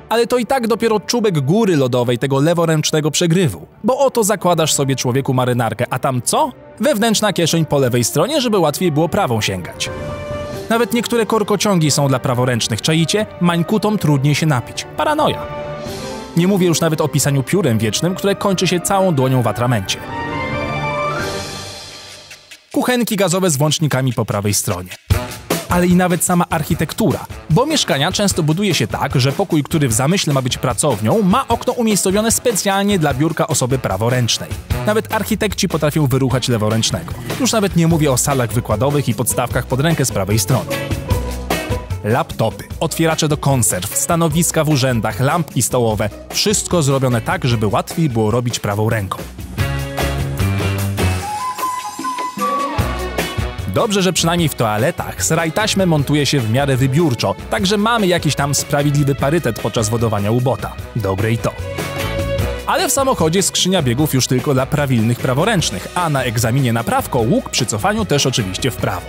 [0.08, 3.66] Ale to i tak dopiero czubek góry lodowej tego leworęcznego przegrywu.
[3.84, 6.52] Bo oto zakładasz sobie człowieku marynarkę, a tam co?
[6.80, 9.90] Wewnętrzna kieszeń po lewej stronie, żeby łatwiej było prawą sięgać.
[10.70, 13.26] Nawet niektóre korkociągi są dla praworęcznych, czaicie?
[13.40, 14.86] Mańkutom trudniej się napić.
[14.96, 15.42] Paranoja.
[16.36, 19.98] Nie mówię już nawet o pisaniu piórem wiecznym, które kończy się całą dłonią w atramencie.
[22.72, 24.90] Kuchenki gazowe z włącznikami po prawej stronie.
[25.76, 27.26] Ale i nawet sama architektura.
[27.50, 31.48] Bo mieszkania często buduje się tak, że pokój, który w zamyśle ma być pracownią, ma
[31.48, 34.50] okno umiejscowione specjalnie dla biurka osoby praworęcznej.
[34.86, 37.14] Nawet architekci potrafią wyruchać leworęcznego.
[37.40, 40.70] Już nawet nie mówię o salach wykładowych i podstawkach pod rękę z prawej strony.
[42.04, 48.30] Laptopy, otwieracze do konserw, stanowiska w urzędach, lampki stołowe wszystko zrobione tak, żeby łatwiej było
[48.30, 49.18] robić prawą ręką.
[53.76, 58.34] Dobrze, że przynajmniej w toaletach sraj taśmę montuje się w miarę wybiórczo, także mamy jakiś
[58.34, 60.72] tam sprawiedliwy parytet podczas wodowania ubota.
[60.96, 61.52] Dobre i to.
[62.66, 67.18] Ale w samochodzie skrzynia biegów już tylko dla prawilnych praworęcznych, a na egzaminie na prawko
[67.18, 69.06] łuk przy cofaniu też oczywiście w prawo.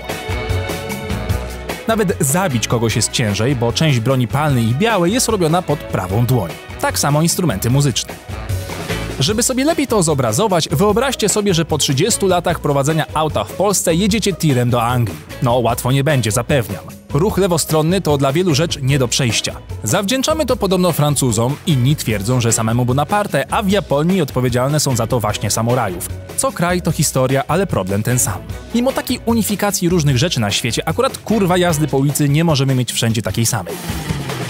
[1.88, 6.26] Nawet zabić kogoś jest ciężej, bo część broni palnej i białej jest robiona pod prawą
[6.26, 6.52] dłoń.
[6.82, 8.14] Tak samo instrumenty muzyczne.
[9.20, 13.96] Żeby sobie lepiej to zobrazować, wyobraźcie sobie, że po 30 latach prowadzenia auta w Polsce
[13.96, 15.18] jedziecie tirem do Anglii.
[15.44, 16.84] No, łatwo nie będzie, zapewniam.
[17.14, 19.56] Ruch lewostronny to dla wielu rzecz nie do przejścia.
[19.84, 25.08] Zawdzięczamy to podobno Francuzom, inni twierdzą, że samemu Bonaparte, a w Japonii odpowiedzialne są za
[25.08, 26.08] to właśnie samurajów.
[26.38, 28.38] Co kraj to historia, ale problem ten sam.
[28.76, 32.92] Mimo takiej unifikacji różnych rzeczy na świecie, akurat kurwa jazdy po ulicy nie możemy mieć
[32.92, 33.74] wszędzie takiej samej.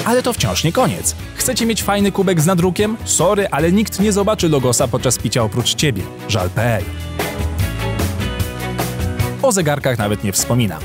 [0.07, 1.15] Ale to wciąż nie koniec.
[1.35, 2.97] Chcecie mieć fajny kubek z nadrukiem?
[3.05, 6.03] Sorry, ale nikt nie zobaczy logosa podczas picia oprócz ciebie.
[6.27, 6.83] Żal.pl
[9.41, 10.81] O zegarkach nawet nie wspominam.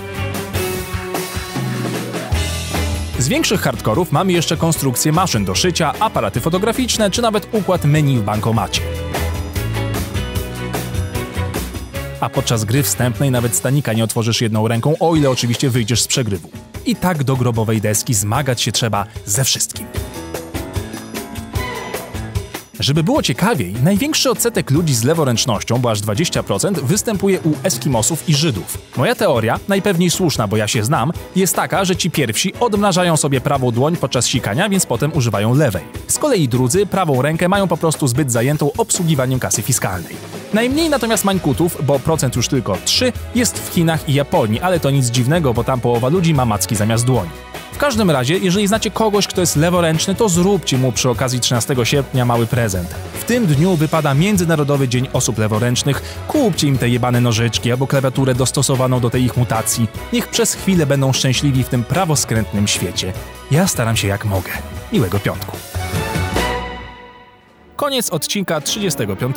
[3.18, 8.18] Z większych hardkorów mamy jeszcze konstrukcję maszyn do szycia, aparaty fotograficzne czy nawet układ menu
[8.18, 8.80] w bankomacie.
[12.20, 16.06] A podczas gry wstępnej nawet stanika nie otworzysz jedną ręką, o ile oczywiście wyjdziesz z
[16.06, 16.71] przegrywu.
[16.86, 19.86] I tak do grobowej deski zmagać się trzeba ze wszystkim.
[22.82, 28.34] Żeby było ciekawiej, największy odsetek ludzi z leworęcznością, bo aż 20%, występuje u Eskimosów i
[28.34, 28.78] Żydów.
[28.96, 33.40] Moja teoria, najpewniej słuszna, bo ja się znam, jest taka, że ci pierwsi odmnażają sobie
[33.40, 35.82] prawą dłoń podczas sikania, więc potem używają lewej.
[36.08, 40.16] Z kolei drudzy prawą rękę mają po prostu zbyt zajętą obsługiwaniem kasy fiskalnej.
[40.52, 44.90] Najmniej natomiast mańkutów, bo procent już tylko 3, jest w Chinach i Japonii, ale to
[44.90, 47.51] nic dziwnego, bo tam połowa ludzi ma macki zamiast dłoni.
[47.72, 51.76] W każdym razie, jeżeli znacie kogoś, kto jest leworęczny, to zróbcie mu przy okazji 13
[51.84, 52.88] sierpnia mały prezent.
[53.14, 56.24] W tym dniu wypada Międzynarodowy Dzień Osób Leworęcznych.
[56.28, 59.86] Kupcie im te jebane nożyczki albo klawiaturę dostosowaną do tej ich mutacji.
[60.12, 63.12] Niech przez chwilę będą szczęśliwi w tym prawoskrętnym świecie.
[63.50, 64.52] Ja staram się jak mogę.
[64.92, 65.56] Miłego piątku.
[67.76, 69.36] Koniec odcinka 35.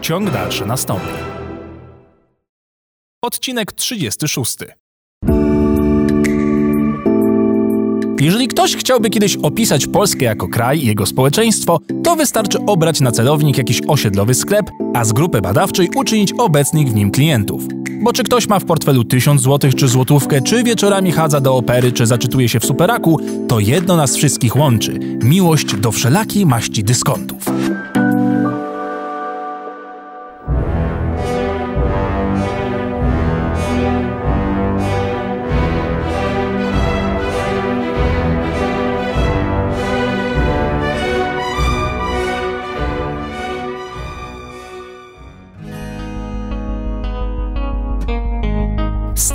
[0.00, 1.08] Ciąg dalszy nastąpi.
[3.22, 4.56] Odcinek 36.
[8.20, 13.12] Jeżeli ktoś chciałby kiedyś opisać Polskę jako kraj i jego społeczeństwo, to wystarczy obrać na
[13.12, 17.62] celownik jakiś osiedlowy sklep, a z grupy badawczej uczynić obecnych w nim klientów.
[18.02, 21.92] Bo czy ktoś ma w portfelu 1000 zł czy złotówkę, czy wieczorami chadza do opery,
[21.92, 27.44] czy zaczytuje się w superaku, to jedno nas wszystkich łączy– miłość do wszelakiej maści dyskontów.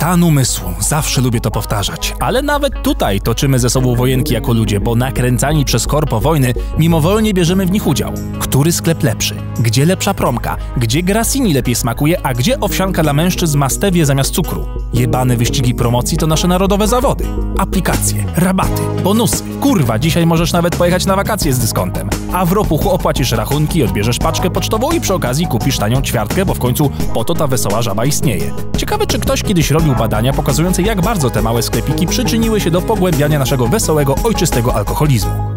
[0.06, 4.80] Stan umysłu, zawsze lubię to powtarzać, ale nawet tutaj toczymy ze sobą wojenki jako ludzie,
[4.80, 8.12] bo nakręcani przez korpo wojny mimowolnie bierzemy w nich udział.
[8.38, 9.34] Który sklep lepszy?
[9.60, 10.56] Gdzie lepsza promka?
[10.76, 14.66] Gdzie grasini lepiej smakuje, a gdzie owsianka dla mężczyzn ma stewie zamiast cukru?
[14.92, 17.24] Jebane wyścigi promocji to nasze narodowe zawody.
[17.58, 19.44] Aplikacje, rabaty, bonusy.
[19.60, 22.08] Kurwa, dzisiaj możesz nawet pojechać na wakacje z dyskontem.
[22.32, 26.54] A w ropuchu opłacisz rachunki, odbierzesz paczkę pocztową i przy okazji kupisz tanią ćwiartkę, bo
[26.54, 28.52] w końcu po to ta wesoła żaba istnieje.
[28.76, 32.82] Ciekawe, czy ktoś kiedyś robił badania pokazujące, jak bardzo te małe sklepiki przyczyniły się do
[32.82, 35.56] pogłębiania naszego wesołego, ojczystego alkoholizmu.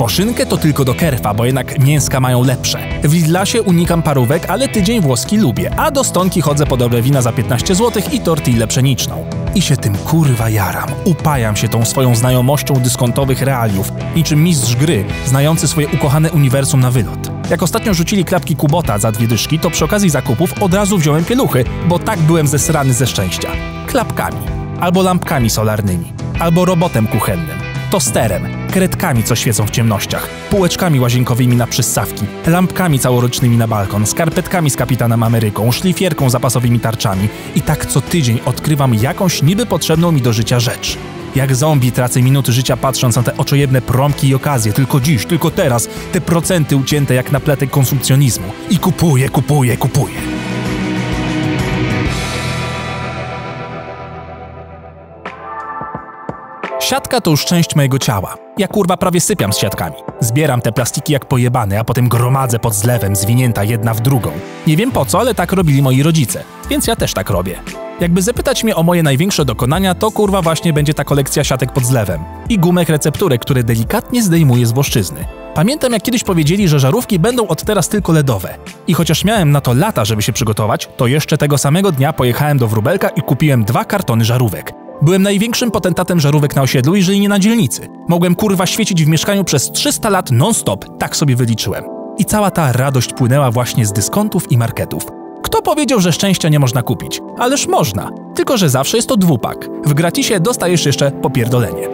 [0.00, 2.78] Poszynkę to tylko do kerfa, bo jednak mięska mają lepsze.
[3.04, 7.22] W Lidlasie unikam parówek, ale tydzień włoski lubię, a do stonki chodzę po dobre wina
[7.22, 9.26] za 15 zł i tortillę pszeniczną.
[9.54, 10.88] I się tym kurwa jaram.
[11.04, 16.90] Upajam się tą swoją znajomością dyskontowych realiów, niczym mistrz gry, znający swoje ukochane uniwersum na
[16.90, 17.29] wylot.
[17.50, 21.24] Jak ostatnio rzucili klapki Kubota za dwie dyszki, to przy okazji zakupów od razu wziąłem
[21.24, 23.50] pieluchy, bo tak byłem zesrany ze szczęścia.
[23.86, 24.36] Klapkami,
[24.80, 27.58] albo lampkami solarnymi, albo robotem kuchennym,
[27.90, 34.70] tosterem, kredkami, co świecą w ciemnościach, półeczkami łazienkowymi na przyssawki, lampkami całorocznymi na balkon, skarpetkami
[34.70, 37.28] z Kapitanem Ameryką, szlifierką zapasowymi tarczami.
[37.54, 40.98] I tak co tydzień odkrywam jakąś niby potrzebną mi do życia rzecz.
[41.34, 44.72] Jak zombie tracę minuty życia patrząc na te oczojebne promki i okazje.
[44.72, 45.88] Tylko dziś, tylko teraz.
[46.12, 48.46] Te procenty ucięte jak na pletek konsumpcjonizmu.
[48.70, 50.14] I kupuję, kupuję, kupuję.
[56.80, 58.49] Siatka to już część mojego ciała.
[58.60, 59.96] Ja kurwa prawie sypiam z siatkami.
[60.20, 64.30] Zbieram te plastiki jak pojebany, a potem gromadzę pod zlewem, zwinięta jedna w drugą.
[64.66, 67.58] Nie wiem po co, ale tak robili moi rodzice, więc ja też tak robię.
[68.00, 71.84] Jakby zapytać mnie o moje największe dokonania, to kurwa właśnie będzie ta kolekcja siatek pod
[71.84, 72.20] zlewem.
[72.48, 75.24] I gumek recepturek, które delikatnie zdejmuje z włoszczyzny.
[75.54, 78.54] Pamiętam jak kiedyś powiedzieli, że żarówki będą od teraz tylko LEDowe.
[78.86, 82.58] I chociaż miałem na to lata, żeby się przygotować, to jeszcze tego samego dnia pojechałem
[82.58, 84.72] do Wróbelka i kupiłem dwa kartony żarówek.
[85.02, 87.88] Byłem największym potentatem żarówek na osiedlu, jeżeli nie na dzielnicy.
[88.08, 91.84] Mogłem kurwa świecić w mieszkaniu przez 300 lat non-stop, tak sobie wyliczyłem.
[92.18, 95.06] I cała ta radość płynęła właśnie z dyskontów i marketów.
[95.42, 97.20] Kto powiedział, że szczęścia nie można kupić?
[97.38, 98.10] Ależ można.
[98.34, 99.68] Tylko, że zawsze jest to dwupak.
[99.84, 101.88] W gratisie dostajesz jeszcze popierdolenie.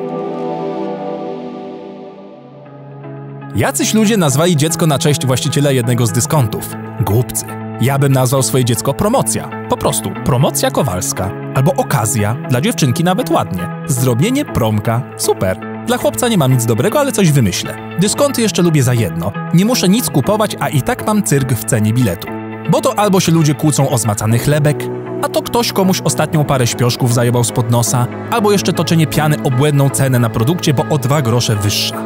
[3.57, 6.86] Jacyś ludzie nazwali dziecko na cześć właściciela jednego z dyskontów.
[7.01, 7.47] Głupcy.
[7.81, 9.51] Ja bym nazwał swoje dziecko promocja.
[9.69, 11.31] Po prostu promocja kowalska.
[11.55, 12.37] Albo okazja.
[12.51, 13.69] Dla dziewczynki nawet ładnie.
[13.87, 15.03] Zdrobienie promka.
[15.17, 15.59] Super.
[15.87, 17.77] Dla chłopca nie mam nic dobrego, ale coś wymyślę.
[18.01, 19.33] Dyskonty jeszcze lubię za jedno.
[19.55, 22.29] Nie muszę nic kupować, a i tak mam cyrk w cenie biletu.
[22.71, 24.85] Bo to albo się ludzie kłócą o zmacany chlebek,
[25.23, 29.51] a to ktoś komuś ostatnią parę śpioszków zajebał spod nosa, albo jeszcze toczenie piany o
[29.51, 32.03] błędną cenę na produkcie, bo o dwa grosze wyższa.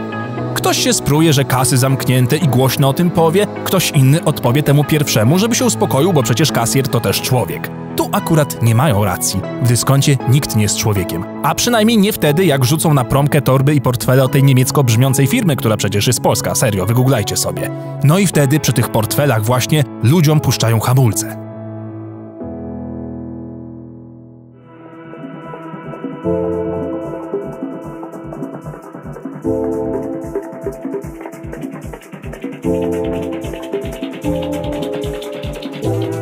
[0.54, 4.84] Ktoś się spruje, że kasy zamknięte i głośno o tym powie, ktoś inny odpowie temu
[4.84, 7.70] pierwszemu, żeby się uspokoił, bo przecież kasjer to też człowiek.
[7.96, 9.40] Tu akurat nie mają racji.
[9.62, 11.24] W dyskoncie nikt nie jest człowiekiem.
[11.42, 15.26] A przynajmniej nie wtedy, jak rzucą na promkę torby i portfele o tej niemiecko brzmiącej
[15.26, 16.54] firmy, która przecież jest polska.
[16.54, 17.70] Serio, wygooglajcie sobie.
[18.04, 21.49] No i wtedy przy tych portfelach właśnie ludziom puszczają hamulce.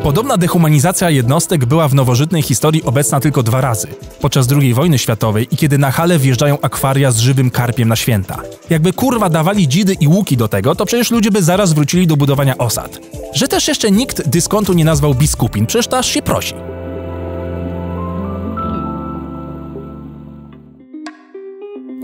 [0.02, 3.88] Podobna dehumanizacja jednostek była w nowożytnej historii obecna tylko dwa razy.
[4.20, 8.38] Podczas II wojny światowej i kiedy na hale wjeżdżają akwaria z żywym karpiem na święta.
[8.70, 12.16] Jakby kurwa dawali dzidy i łuki do tego, to przecież ludzie by zaraz wrócili do
[12.16, 13.00] budowania osad.
[13.34, 16.54] Że też jeszcze nikt dyskontu nie nazwał biskupin, przecież to aż się prosi.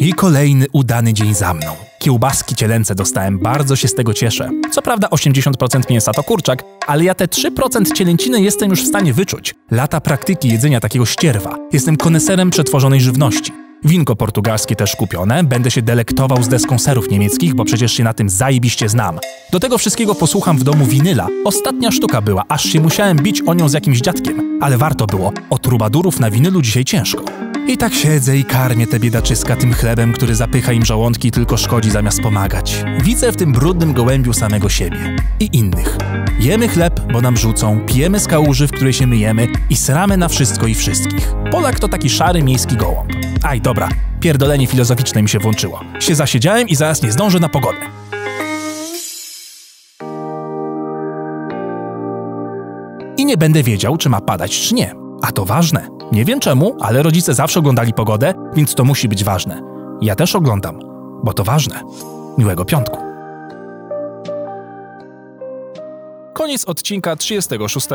[0.04, 1.72] I kolejny udany dzień za mną.
[1.98, 4.50] Kiełbaski cielęce dostałem, bardzo się z tego cieszę.
[4.72, 9.12] Co prawda 80% mięsa to kurczak, ale ja te 3% cielęciny jestem już w stanie
[9.12, 9.54] wyczuć.
[9.70, 11.56] Lata praktyki jedzenia takiego ścierwa.
[11.72, 13.52] Jestem koneserem przetworzonej żywności.
[13.84, 18.28] Winko portugalskie też kupione, będę się delektował z deskonserów niemieckich, bo przecież się na tym
[18.28, 19.18] zajebiście znam.
[19.52, 21.26] Do tego wszystkiego posłucham w domu winyla.
[21.44, 24.58] Ostatnia sztuka była, aż się musiałem bić o nią z jakimś dziadkiem.
[24.62, 27.43] Ale warto było, o trubadurów na winylu dzisiaj ciężko.
[27.68, 31.56] I tak siedzę i karmię te biedaczyska tym chlebem, który zapycha im żołądki i tylko
[31.56, 32.84] szkodzi zamiast pomagać.
[33.02, 35.96] Widzę w tym brudnym gołębiu samego siebie i innych.
[36.40, 40.28] Jemy chleb, bo nam rzucą, pijemy z kałuży, w której się myjemy i sramy na
[40.28, 41.32] wszystko i wszystkich.
[41.50, 43.12] Polak to taki szary miejski gołąb.
[43.42, 43.88] Aj, dobra,
[44.20, 45.80] pierdolenie filozoficzne mi się włączyło.
[46.00, 47.80] Się zasiedziałem i zaraz nie zdążę na pogodę.
[53.16, 55.03] I nie będę wiedział, czy ma padać, czy nie.
[55.24, 55.88] A to ważne.
[56.12, 59.62] Nie wiem czemu, ale rodzice zawsze oglądali pogodę, więc to musi być ważne.
[60.00, 60.80] Ja też oglądam,
[61.22, 61.82] bo to ważne.
[62.38, 62.98] Miłego piątku.
[66.34, 67.88] Koniec odcinka 36.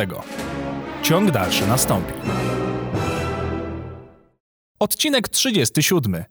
[1.03, 2.13] Ciąg dalszy nastąpi.
[4.79, 6.23] Odcinek 37.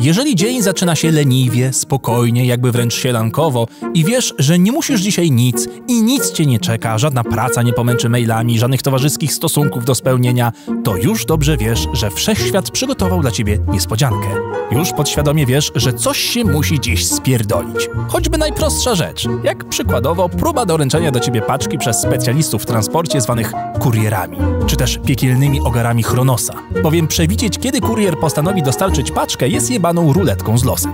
[0.00, 5.30] Jeżeli dzień zaczyna się leniwie, spokojnie, jakby wręcz sielankowo i wiesz, że nie musisz dzisiaj
[5.30, 9.94] nic i nic cię nie czeka, żadna praca nie pomęczy mailami, żadnych towarzyskich stosunków do
[9.94, 10.52] spełnienia,
[10.84, 14.28] to już dobrze wiesz, że wszechświat przygotował dla ciebie niespodziankę.
[14.70, 17.88] Już podświadomie wiesz, że coś się musi dziś spierdolić.
[18.08, 23.52] Choćby najprostsza rzecz, jak przykładowo próba doręczenia do ciebie paczki przez specjalistów w transporcie zwanych
[23.80, 26.54] kurierami, czy też piekielnymi ogarami Chronosa.
[26.82, 30.92] Bowiem przewidzieć, kiedy kurier postanowi dostarczyć paczkę jest jebaną ruletką z losem.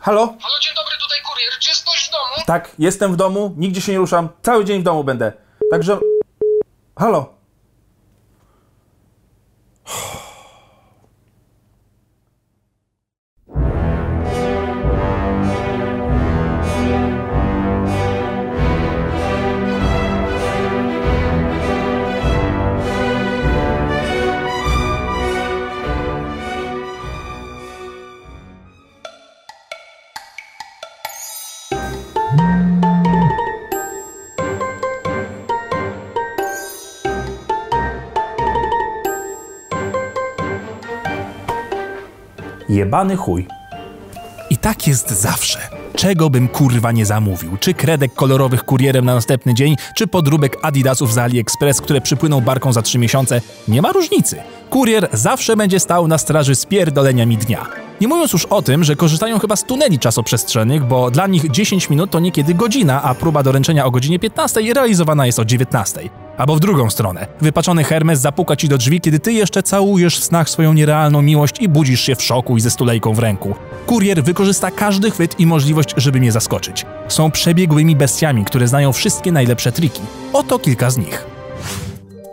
[0.00, 0.26] Halo?
[0.26, 1.52] Halo, dzień dobry, tutaj kurier.
[1.60, 2.46] Czy jest ktoś w domu?
[2.46, 5.32] Tak, jestem w domu, nigdzie się nie ruszam, cały dzień w domu będę.
[5.70, 5.98] Także.
[6.98, 7.34] Halo?
[42.70, 43.46] Jebany chuj.
[44.50, 45.58] I tak jest zawsze.
[45.96, 47.56] czego bym kurwa nie zamówił.
[47.60, 52.72] Czy kredek kolorowych kurierem na następny dzień, czy podróbek Adidasów z AliExpress, które przypłyną barką
[52.72, 53.40] za 3 miesiące.
[53.68, 54.36] Nie ma różnicy.
[54.70, 57.66] Kurier zawsze będzie stał na straży spierdolenia mi dnia.
[58.00, 61.90] Nie mówiąc już o tym, że korzystają chyba z tuneli czasoprzestrzennych, bo dla nich 10
[61.90, 66.00] minut to niekiedy godzina, a próba doręczenia o godzinie 15 realizowana jest o 19.
[66.40, 67.26] Albo w drugą stronę.
[67.40, 71.60] Wypaczony Hermes zapuka ci do drzwi, kiedy ty jeszcze całujesz w snach swoją nierealną miłość
[71.60, 73.54] i budzisz się w szoku i ze stulejką w ręku.
[73.86, 76.86] Kurier wykorzysta każdy chwyt i możliwość, żeby mnie zaskoczyć.
[77.08, 80.00] Są przebiegłymi bestiami, które znają wszystkie najlepsze triki.
[80.32, 81.26] Oto kilka z nich.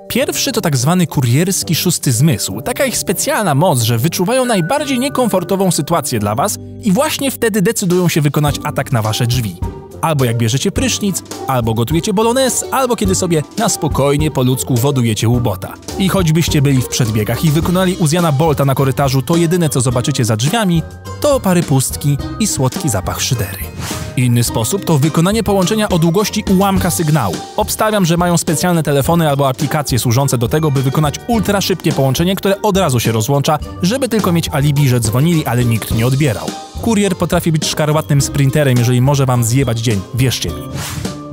[0.08, 5.72] Pierwszy to tak zwany kurierski szósty zmysł, taka ich specjalna moc, że wyczuwają najbardziej niekomfortową
[5.72, 9.60] sytuację dla was i właśnie wtedy decydują się wykonać atak na wasze drzwi.
[10.02, 15.30] Albo jak bierzecie prysznic, albo gotujecie bolognese, albo kiedy sobie na spokojnie po ludzku wodujecie
[15.30, 15.74] łubota.
[16.00, 20.26] I choćbyście byli w przedbiegach i wykonali Uziana Bolta na korytarzu, to jedyne co zobaczycie
[20.26, 20.84] za drzwiami,
[21.22, 23.60] to opary pustki i słodki zapach szydery.
[24.18, 27.36] Inny sposób to wykonanie połączenia o długości ułamka sygnału.
[27.58, 32.36] Obstawiam, że mają specjalne telefony albo aplikacje służące do tego, by wykonać ultra szybkie połączenie,
[32.36, 36.48] które od razu się rozłącza, żeby tylko mieć alibi, że dzwonili, ale nikt nie odbierał.
[36.82, 40.62] Kurier potrafi być szkarłatnym sprinterem, jeżeli może wam zjebać dzień, wierzcie mi.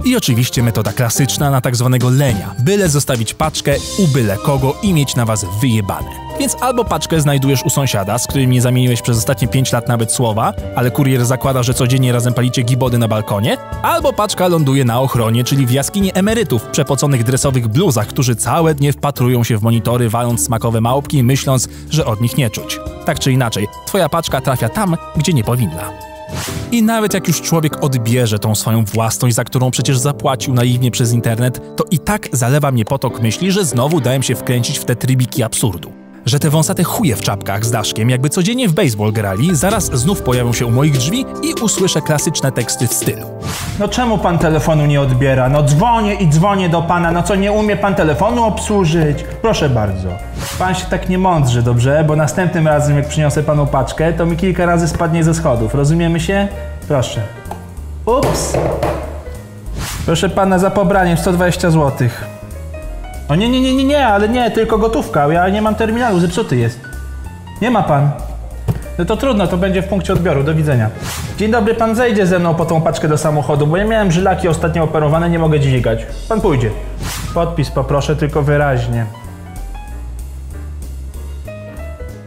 [0.04, 2.54] I oczywiście metoda klasyczna na tak zwanego lenia.
[2.58, 6.23] Byle zostawić paczkę u byle kogo i mieć na was wyjebane.
[6.38, 10.12] Więc albo paczkę znajdujesz u sąsiada, z którym nie zamieniłeś przez ostatnie 5 lat nawet
[10.12, 15.00] słowa, ale kurier zakłada, że codziennie razem palicie gibody na balkonie, albo paczka ląduje na
[15.00, 19.62] ochronie, czyli w jaskini emerytów w przepoconych dresowych bluzach, którzy całe dnie wpatrują się w
[19.62, 22.80] monitory, waląc smakowe małpki, myśląc, że od nich nie czuć.
[23.06, 25.90] Tak czy inaczej, twoja paczka trafia tam, gdzie nie powinna.
[26.72, 31.12] I nawet jak już człowiek odbierze tą swoją własność, za którą przecież zapłacił naiwnie przez
[31.12, 34.96] internet, to i tak zalewa mnie potok myśli, że znowu dałem się wkręcić w te
[34.96, 36.03] trybiki absurdu.
[36.26, 40.22] Że te wąsate chuje w czapkach z daszkiem, jakby codziennie w baseball grali, zaraz znów
[40.22, 43.26] pojawią się u moich drzwi i usłyszę klasyczne teksty w stylu.
[43.78, 45.48] No czemu pan telefonu nie odbiera?
[45.48, 49.24] No dzwonię i dzwonię do pana, no co nie umie pan telefonu obsłużyć?
[49.42, 50.08] Proszę bardzo.
[50.58, 52.04] Pan się tak nie mądrzy, dobrze?
[52.08, 55.74] Bo następnym razem jak przyniosę panu paczkę, to mi kilka razy spadnie ze schodów.
[55.74, 56.48] Rozumiemy się?
[56.88, 57.20] Proszę.
[58.06, 58.52] Ups.
[60.06, 62.08] Proszę pana za pobranie 120 zł.
[63.28, 65.32] O nie, nie, nie, nie, nie, ale nie, tylko gotówka.
[65.32, 66.80] Ja nie mam terminalu, zepsuty jest.
[67.62, 68.10] Nie ma pan.
[68.98, 70.44] No to trudno, to będzie w punkcie odbioru.
[70.44, 70.90] Do widzenia.
[71.36, 74.48] Dzień dobry, pan zejdzie ze mną po tą paczkę do samochodu, bo ja miałem żylaki
[74.48, 76.06] ostatnio operowane, nie mogę dźwigać.
[76.28, 76.70] Pan pójdzie.
[77.34, 79.06] Podpis poproszę, tylko wyraźnie.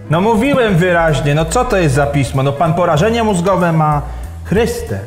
[0.10, 2.44] No mówiłem wyraźnie, no co to jest za pismo?
[2.44, 4.02] No pan porażenie mózgowe ma.
[4.44, 5.00] Chryste.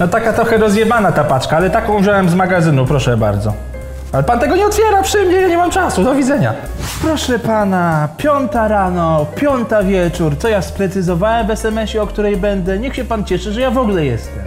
[0.00, 3.67] No taka trochę rozjebana ta paczka, ale taką wziąłem z magazynu, proszę bardzo.
[4.12, 6.54] Ale pan tego nie otwiera przy mnie, ja nie mam czasu, do widzenia.
[7.02, 12.78] Proszę pana, piąta rano, piąta wieczór, co ja sprecyzowałem w SMS-ie, o której będę?
[12.78, 14.42] Niech się pan cieszy, że ja w ogóle jestem.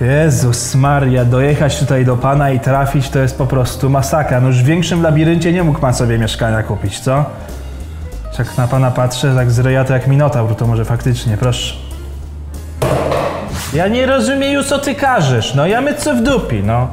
[0.00, 4.40] Jezus Maria, dojechać tutaj do pana i trafić to jest po prostu masakra.
[4.40, 7.24] No już w większym labiryncie nie mógł pan sobie mieszkania kupić, co?
[8.38, 11.74] Jak na pana patrzę, tak z jak minotaur, to może faktycznie, proszę.
[13.74, 16.88] Ja nie rozumiem już co ty każesz, no ja my co w dupi, no.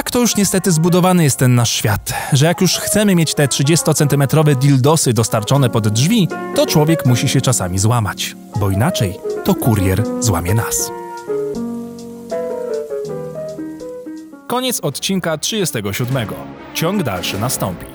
[0.00, 3.46] Tak to już niestety zbudowany jest ten nasz świat, że jak już chcemy mieć te
[3.46, 10.04] 30-centymetrowe dildosy dostarczone pod drzwi, to człowiek musi się czasami złamać, bo inaczej to kurier
[10.20, 10.90] złamie nas.
[14.46, 16.28] Koniec odcinka 37.
[16.74, 17.86] Ciąg dalszy nastąpi.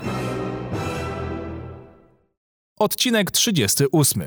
[2.78, 4.22] Odcinek 38.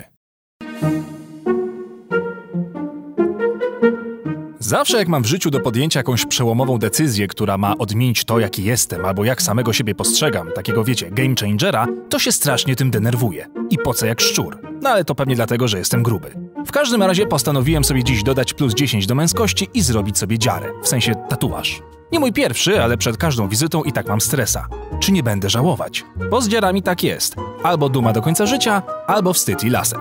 [4.70, 8.64] Zawsze jak mam w życiu do podjęcia jakąś przełomową decyzję, która ma odmienić to, jaki
[8.64, 13.48] jestem, albo jak samego siebie postrzegam, takiego wiecie, game changera, to się strasznie tym denerwuję.
[13.70, 14.60] I pocę jak szczur.
[14.82, 16.34] No ale to pewnie dlatego, że jestem gruby.
[16.66, 20.72] W każdym razie postanowiłem sobie dziś dodać plus 10 do męskości i zrobić sobie dziarę,
[20.84, 21.82] w sensie tatuaż.
[22.12, 24.68] Nie mój pierwszy, ale przed każdą wizytą i tak mam stresa.
[25.00, 26.06] Czy nie będę żałować?
[26.30, 27.36] Bo z dziarami tak jest.
[27.64, 30.00] Albo duma do końca życia, albo wstyd i laser.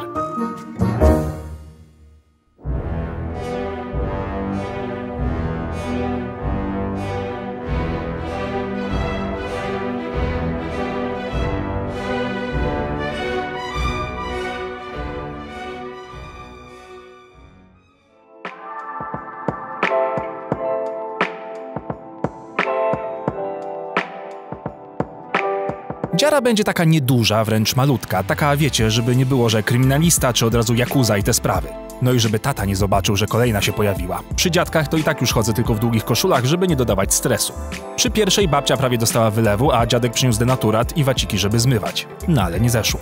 [26.29, 30.55] Dziara będzie taka nieduża, wręcz malutka, taka wiecie, żeby nie było, że kryminalista czy od
[30.55, 31.69] razu jakuza i te sprawy.
[32.03, 34.23] No i żeby tata nie zobaczył, że kolejna się pojawiła.
[34.37, 37.53] Przy dziadkach to i tak już chodzę tylko w długich koszulach, żeby nie dodawać stresu.
[37.97, 42.07] Przy pierwszej babcia prawie dostała wylewu, a dziadek przyniósł denaturat i waciki, żeby zmywać.
[42.29, 43.01] No ale nie zeszło.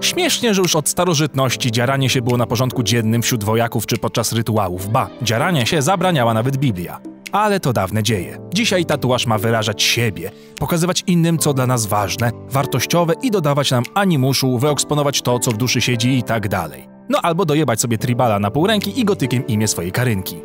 [0.00, 4.32] Śmiesznie, że już od starożytności dziaranie się było na porządku dziennym wśród wojaków czy podczas
[4.32, 4.88] rytuałów.
[4.88, 7.13] Ba, dziaranie się zabraniała nawet Biblia.
[7.34, 8.38] Ale to dawne dzieje.
[8.54, 13.84] Dzisiaj tatuaż ma wyrażać siebie, pokazywać innym, co dla nas ważne, wartościowe i dodawać nam
[13.94, 16.88] animuszu, wyeksponować to, co w duszy siedzi i tak dalej.
[17.08, 20.36] No albo dojebać sobie tribala na pół ręki i gotykiem imię swojej karynki.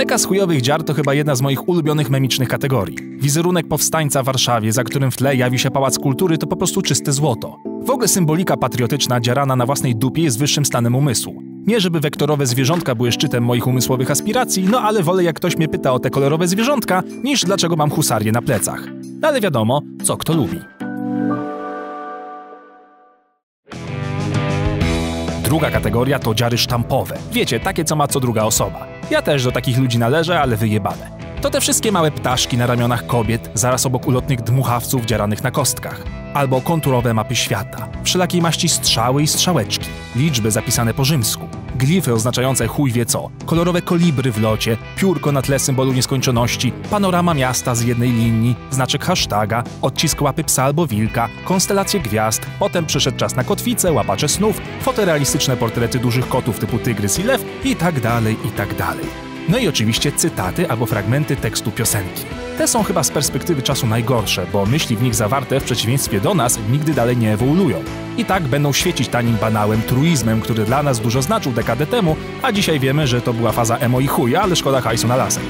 [0.00, 2.96] Beka z chujowych dziar to chyba jedna z moich ulubionych memicznych kategorii.
[3.18, 6.82] Wizerunek powstańca w Warszawie, za którym w tle jawi się Pałac Kultury, to po prostu
[6.82, 7.56] czyste złoto.
[7.82, 11.42] W ogóle symbolika patriotyczna dziarana na własnej dupie jest wyższym stanem umysłu.
[11.66, 15.68] Nie żeby wektorowe zwierzątka były szczytem moich umysłowych aspiracji, no ale wolę jak ktoś mnie
[15.68, 18.86] pyta o te kolorowe zwierzątka, niż dlaczego mam husarię na plecach.
[19.20, 20.79] No ale wiadomo, co kto lubi.
[25.50, 27.18] Druga kategoria to dziary sztampowe.
[27.32, 28.86] Wiecie, takie co ma co druga osoba.
[29.10, 31.10] Ja też do takich ludzi należę, ale wyjebane.
[31.42, 36.02] To te wszystkie małe ptaszki na ramionach kobiet, zaraz obok ulotnych dmuchawców dziaranych na kostkach.
[36.34, 39.86] Albo konturowe mapy świata, wszelakiej maści strzały i strzałeczki,
[40.16, 41.48] liczby zapisane po rzymsku,
[41.80, 47.34] glify oznaczające chuj wie co, kolorowe kolibry w locie, piórko na tle symbolu nieskończoności, panorama
[47.34, 53.16] miasta z jednej linii, znaczek hashtaga, odcisk łapy psa albo wilka, konstelacje gwiazd, potem przyszedł
[53.18, 58.00] czas na kotwice, łapacze snów, fotorealistyczne portrety dużych kotów typu tygrys i lew i tak
[58.00, 59.29] dalej, i tak dalej.
[59.50, 62.24] No i oczywiście cytaty albo fragmenty tekstu piosenki.
[62.58, 66.34] Te są chyba z perspektywy czasu najgorsze, bo myśli w nich zawarte w przeciwieństwie do
[66.34, 67.84] nas nigdy dalej nie ewoluują.
[68.16, 72.52] I tak będą świecić tanim banałem, truizmem, który dla nas dużo znaczył dekadę temu, a
[72.52, 75.42] dzisiaj wiemy, że to była faza emo i chuja, ale szkoda hajsu na lasek.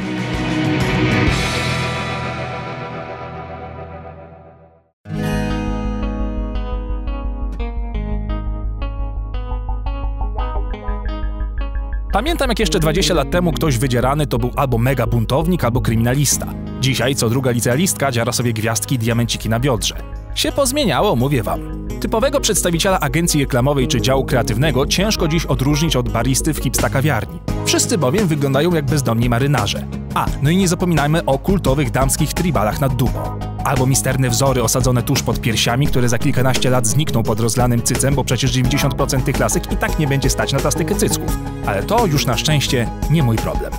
[12.13, 16.47] Pamiętam jak jeszcze 20 lat temu ktoś wydzierany to był albo mega buntownik, albo kryminalista.
[16.81, 19.97] Dzisiaj co druga licealistka dziara sobie gwiazdki i diamenciki na biodrze.
[20.35, 21.89] Się pozmieniało, mówię wam.
[22.01, 27.41] Typowego przedstawiciela agencji reklamowej czy działu kreatywnego ciężko dziś odróżnić od baristy w hipsta kawiarni.
[27.65, 29.87] Wszyscy bowiem wyglądają jak bezdomni marynarze.
[30.15, 33.39] A, no i nie zapominajmy o kultowych damskich tribalach nad dumą.
[33.65, 38.15] Albo misterne wzory osadzone tuż pod piersiami, które za kilkanaście lat znikną pod rozlanym cycem,
[38.15, 41.39] bo przecież 90% tych lasek i tak nie będzie stać na plastykę cycków.
[41.67, 43.73] Ale to już na szczęście nie mój problem.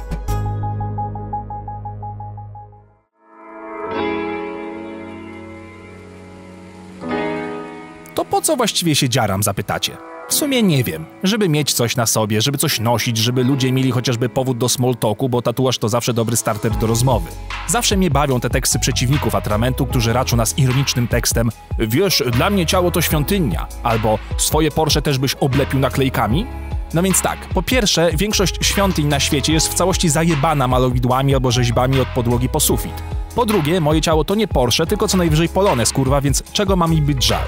[8.15, 9.97] To po co właściwie się dziaram, zapytacie?
[10.29, 11.05] W sumie nie wiem.
[11.23, 14.95] Żeby mieć coś na sobie, żeby coś nosić, żeby ludzie mieli chociażby powód do small
[14.95, 17.29] talku, bo tatuaż to zawsze dobry starter do rozmowy.
[17.67, 22.65] Zawsze mnie bawią te teksty przeciwników atramentu, którzy raczą nas ironicznym tekstem Wiesz, dla mnie
[22.65, 26.45] ciało to świątynia, albo swoje Porsche też byś oblepił naklejkami?
[26.93, 31.51] No więc tak, po pierwsze, większość świątyń na świecie jest w całości zajebana malowidłami albo
[31.51, 33.03] rzeźbami od podłogi po sufit.
[33.35, 36.87] Po drugie, moje ciało to nie Porsche, tylko co najwyżej Polones, kurwa, więc czego ma
[36.87, 37.43] mi być żal?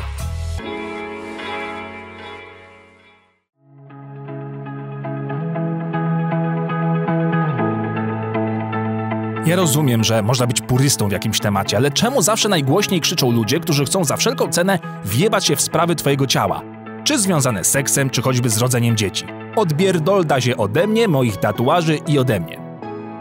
[9.46, 13.60] Ja rozumiem, że można być purystą w jakimś temacie, ale czemu zawsze najgłośniej krzyczą ludzie,
[13.60, 16.73] którzy chcą za wszelką cenę wjebać się w sprawy twojego ciała?
[17.04, 19.26] Czy związane z seksem, czy choćby z rodzeniem dzieci?
[19.56, 22.64] Odbierdolda się ode mnie, moich tatuaży i ode mnie.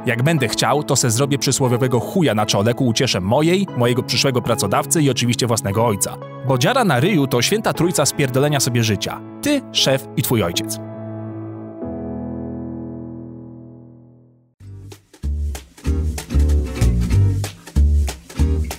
[0.07, 4.43] Jak będę chciał, to se zrobię przysłowiowego chuja na czole ku uciesze mojej, mojego przyszłego
[4.43, 6.17] pracodawcy i oczywiście własnego ojca.
[6.49, 9.21] Bo dziara na ryju to święta trójca spierdolenia sobie życia.
[9.43, 10.92] Ty, szef i twój ojciec.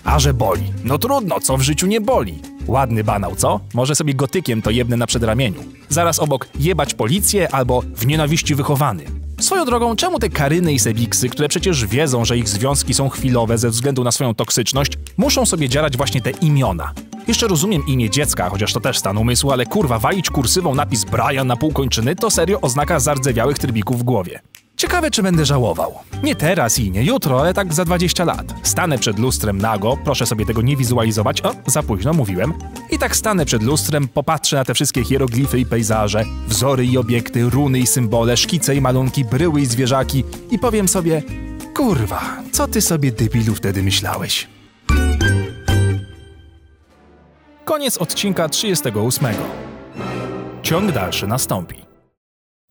[0.04, 0.64] A że boli.
[0.84, 2.39] No trudno, co w życiu nie boli.
[2.68, 3.60] Ładny banał, co?
[3.74, 5.64] Może sobie gotykiem to jebnę na przedramieniu.
[5.89, 9.04] Zaraz obok jebać policję albo w nienawiści wychowany.
[9.39, 13.58] Swoją drogą, czemu te Karyny i Sebiksy, które przecież wiedzą, że ich związki są chwilowe
[13.58, 16.93] ze względu na swoją toksyczność, muszą sobie dzierać właśnie te imiona?
[17.28, 21.47] Jeszcze rozumiem imię dziecka, chociaż to też stan umysłu, ale kurwa, walić kursywą napis Brian
[21.47, 24.39] na pół kończyny to serio oznaka zardzewiałych trybików w głowie.
[24.78, 25.93] Ciekawe, czy będę żałował.
[26.24, 28.53] Nie teraz i nie jutro, ale tak za 20 lat.
[28.63, 32.53] Stanę przed lustrem nago, proszę sobie tego nie wizualizować, o, za późno mówiłem.
[32.91, 37.49] I tak stanę przed lustrem, popatrzę na te wszystkie hieroglify i pejzaże, wzory i obiekty,
[37.49, 41.24] runy i symbole, szkice i malunki, bryły i zwierzaki i powiem sobie,
[41.76, 42.21] kurwa,
[42.51, 44.47] co ty sobie debilu wtedy myślałeś?
[47.65, 49.28] Koniec odcinka 38.
[50.63, 51.76] Ciąg dalszy nastąpi.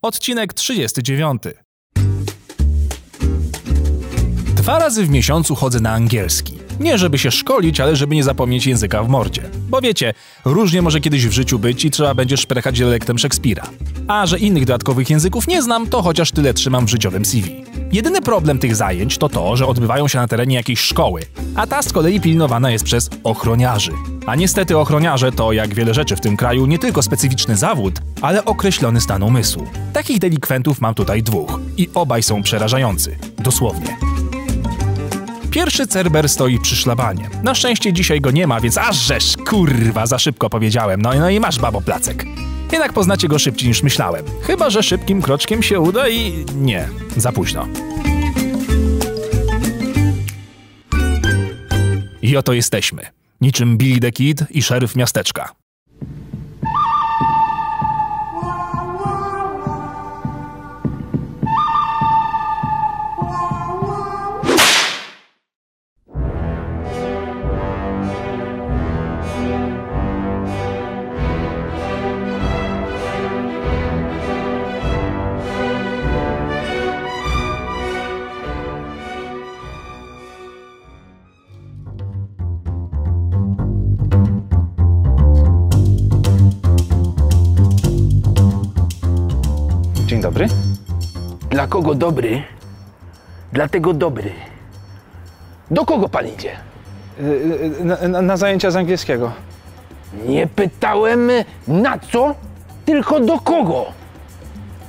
[0.02, 1.42] Odcinek 39.
[4.62, 6.58] Dwa razy w miesiącu chodzę na angielski.
[6.80, 9.42] Nie żeby się szkolić, ale żeby nie zapomnieć języka w mordzie.
[9.68, 13.66] Bo wiecie, różnie może kiedyś w życiu być i trzeba będzie szprechać dialektem Szekspira.
[14.08, 17.64] A że innych dodatkowych języków nie znam, to chociaż tyle trzymam w życiowym CV.
[17.92, 21.22] Jedyny problem tych zajęć to to, że odbywają się na terenie jakiejś szkoły,
[21.54, 23.92] a ta z kolei pilnowana jest przez ochroniarzy.
[24.26, 28.44] A niestety ochroniarze to, jak wiele rzeczy w tym kraju, nie tylko specyficzny zawód, ale
[28.44, 29.66] określony stan umysłu.
[29.92, 33.18] Takich delikwentów mam tutaj dwóch i obaj są przerażający.
[33.38, 34.11] Dosłownie.
[35.52, 37.30] Pierwszy Cerber stoi przy szlabanie.
[37.42, 41.02] Na szczęście dzisiaj go nie ma, więc aż żeż, kurwa, za szybko powiedziałem.
[41.02, 42.24] No, no i masz babo placek.
[42.72, 44.24] Jednak poznacie go szybciej niż myślałem.
[44.42, 46.44] Chyba, że szybkim kroczkiem się uda i...
[46.54, 47.68] nie, za późno.
[52.22, 53.02] I oto jesteśmy.
[53.40, 55.61] Niczym Billy the Kid i szeryf miasteczka.
[90.48, 91.48] Dobry.
[91.50, 92.42] Dla kogo dobry?
[93.52, 94.32] Dlatego dobry.
[95.70, 96.56] Do kogo pan idzie?
[97.20, 99.32] Y, Na, na, na zajęcia z angielskiego.
[100.26, 101.30] Nie pytałem
[101.68, 102.34] na co,
[102.84, 103.86] tylko do kogo.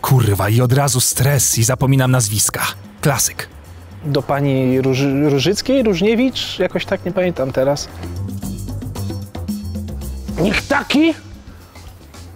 [0.01, 2.61] Kurwa, i od razu stres i zapominam nazwiska.
[3.01, 3.47] Klasyk.
[4.05, 6.59] Do pani Róż, Różyckiej, Różniewicz?
[6.59, 7.87] Jakoś tak nie pamiętam teraz.
[10.41, 11.13] Nikt taki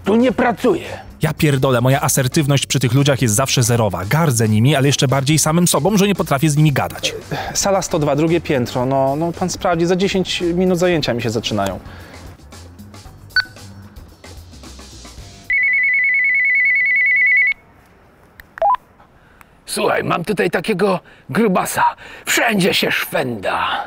[0.06, 1.07] tu nie pracuje.
[1.28, 4.06] Ja pierdolę, moja asertywność przy tych ludziach jest zawsze zerowa.
[4.06, 7.16] Gardzę nimi, ale jeszcze bardziej samym sobą, że nie potrafię z nimi gadać.
[7.54, 8.86] Sala 102, drugie piętro.
[8.86, 11.80] No, no pan sprawdzi, za 10 minut zajęcia mi się zaczynają.
[19.66, 21.00] Słuchaj, mam tutaj takiego
[21.30, 21.84] grubasa.
[22.26, 23.84] Wszędzie się szwenda.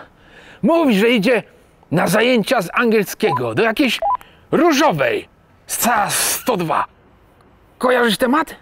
[0.63, 1.43] Mówi, że idzie
[1.91, 4.01] na zajęcia z angielskiego do jakiejś
[4.51, 5.29] różowej.
[5.67, 7.00] Sala 102.
[7.81, 8.57] Kojarzysz temat?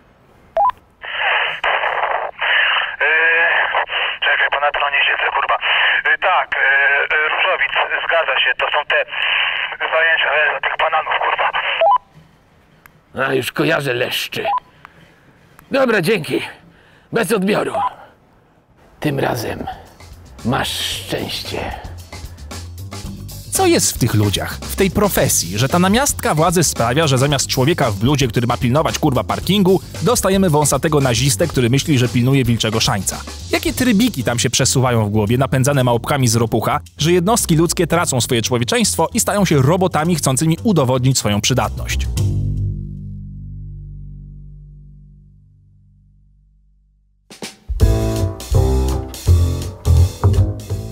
[4.25, 5.59] Czekaj, bo na tronie siedzę, kurwa.
[6.15, 7.73] Y, Tak, y, Różowic,
[8.07, 9.05] zgadza się, to są te
[9.93, 11.51] zajęcia e, tych bananów, kurwa.
[13.29, 14.45] A już kojarzę leszczy.
[15.71, 16.43] Dobra, dzięki.
[17.13, 17.75] Bez odbioru.
[19.01, 19.67] Tym razem
[20.45, 21.59] masz szczęście.
[23.59, 27.47] Co jest w tych ludziach, w tej profesji, że ta namiastka władzy sprawia, że zamiast
[27.47, 32.45] człowieka w bludzie, który ma pilnować kurwa parkingu, dostajemy wąsatego nazistę, który myśli, że pilnuje
[32.45, 33.21] wilczego szańca?
[33.51, 38.21] Jakie trybiki tam się przesuwają w głowie, napędzane małpkami z ropucha, że jednostki ludzkie tracą
[38.21, 42.07] swoje człowieczeństwo i stają się robotami chcącymi udowodnić swoją przydatność?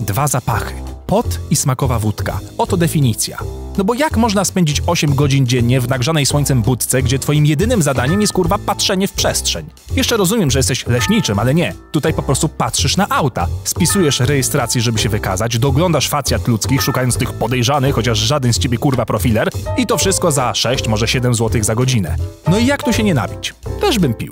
[0.01, 0.86] Dwa zapachy.
[1.07, 2.39] Pot i smakowa wódka.
[2.57, 3.37] Oto definicja.
[3.77, 7.81] No bo jak można spędzić 8 godzin dziennie w nagrzanej słońcem budce, gdzie twoim jedynym
[7.81, 9.65] zadaniem jest kurwa patrzenie w przestrzeń?
[9.95, 11.73] Jeszcze rozumiem, że jesteś leśniczym, ale nie.
[11.91, 13.47] Tutaj po prostu patrzysz na auta.
[13.63, 18.77] Spisujesz rejestrację, żeby się wykazać, doglądasz facjat ludzkich, szukając tych podejrzanych, chociaż żaden z ciebie
[18.77, 22.15] kurwa profiler i to wszystko za 6, może 7 zł za godzinę.
[22.47, 23.53] No i jak tu się nie nabić?
[23.81, 24.31] Też bym pił.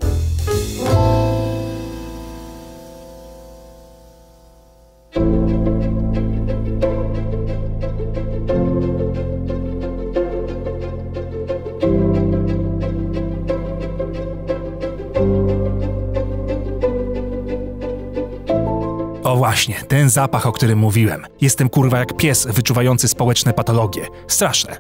[19.46, 21.26] Właśnie, ten zapach, o którym mówiłem.
[21.42, 24.08] Jestem kurwa jak pies wyczuwający społeczne patologie.
[24.28, 24.78] Straszne.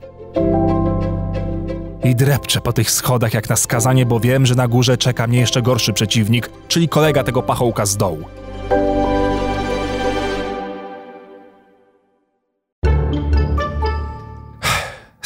[2.03, 5.39] I drepczę po tych schodach jak na skazanie, bo wiem, że na górze czeka mnie
[5.39, 8.23] jeszcze gorszy przeciwnik, czyli kolega tego pachołka z dołu.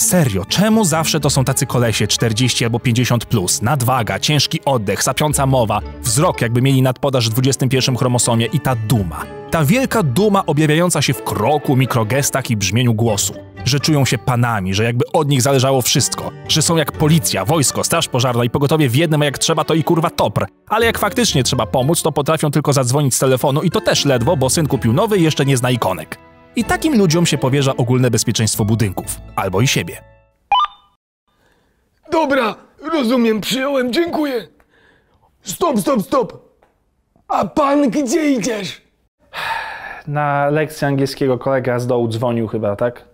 [0.09, 3.61] Serio, czemu zawsze to są tacy kolesie 40 albo 50 plus?
[3.61, 9.25] Nadwaga, ciężki oddech, sapiąca mowa, wzrok jakby mieli nadpodaż w 21 chromosomie i ta duma.
[9.51, 13.33] Ta wielka duma objawiająca się w kroku, mikrogestach i brzmieniu głosu.
[13.65, 16.31] Że czują się panami, że jakby od nich zależało wszystko.
[16.47, 19.73] Że są jak policja, wojsko, straż pożarna i pogotowie w jednym, a jak trzeba to
[19.73, 20.45] i kurwa topr.
[20.69, 24.37] Ale jak faktycznie trzeba pomóc, to potrafią tylko zadzwonić z telefonu i to też ledwo,
[24.37, 26.28] bo syn kupił nowy i jeszcze nie zna ikonek.
[26.55, 29.07] I takim ludziom się powierza ogólne bezpieczeństwo budynków.
[29.35, 30.01] Albo i siebie.
[32.11, 32.55] Dobra,
[32.93, 34.47] rozumiem, przyjąłem, dziękuję.
[35.41, 36.49] Stop, stop, stop.
[37.27, 38.81] A pan gdzie idziesz?
[40.07, 43.05] Na lekcję angielskiego kolega z dołu dzwonił chyba, tak?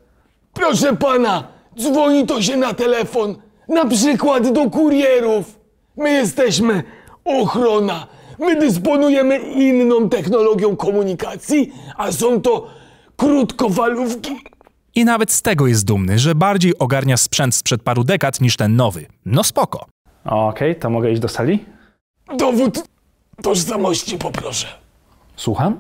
[0.54, 1.48] Proszę pana,
[1.80, 3.36] dzwoni to się na telefon.
[3.68, 5.60] Na przykład do kurierów.
[5.98, 6.84] My jesteśmy
[7.26, 8.08] ochrona.
[8.40, 12.68] My dysponujemy inną technologią komunikacji, a są to
[13.18, 14.36] krótkofalówki.
[14.96, 18.76] I nawet z tego jest dumny, że bardziej ogarnia sprzęt sprzed paru dekad niż ten
[18.76, 19.06] nowy.
[19.26, 19.86] No spoko.
[20.26, 21.66] Okej, to mogę iść do sali?
[22.38, 22.84] Dowód
[23.44, 24.68] tożsamości poproszę.
[25.36, 25.80] Słucham?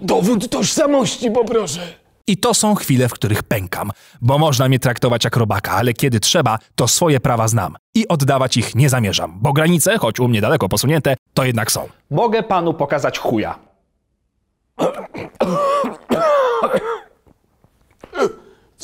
[0.00, 1.80] Dowód tożsamości poproszę.
[2.26, 3.90] I to są chwile, w których pękam,
[4.20, 7.76] bo można mnie traktować jak robaka, ale kiedy trzeba, to swoje prawa znam.
[7.94, 11.88] I oddawać ich nie zamierzam, bo granice, choć u mnie daleko posunięte, to jednak są.
[12.10, 13.58] Mogę panu pokazać chuja.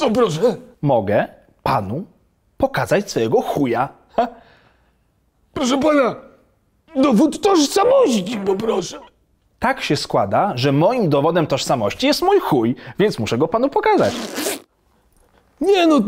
[0.00, 0.56] Co proszę?
[0.82, 1.28] Mogę
[1.62, 2.04] panu
[2.58, 3.88] pokazać swojego chuja.
[4.16, 4.28] Ha?
[5.54, 6.16] Proszę pana,
[6.96, 9.00] dowód tożsamości poproszę.
[9.58, 14.14] Tak się składa, że moim dowodem tożsamości jest mój chuj, więc muszę go panu pokazać.
[15.60, 16.00] Nie no,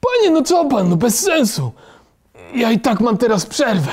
[0.00, 1.72] panie, no co pan, no bez sensu.
[2.54, 3.92] Ja i tak mam teraz przerwę.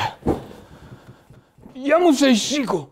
[1.76, 2.86] Ja muszę iść siku.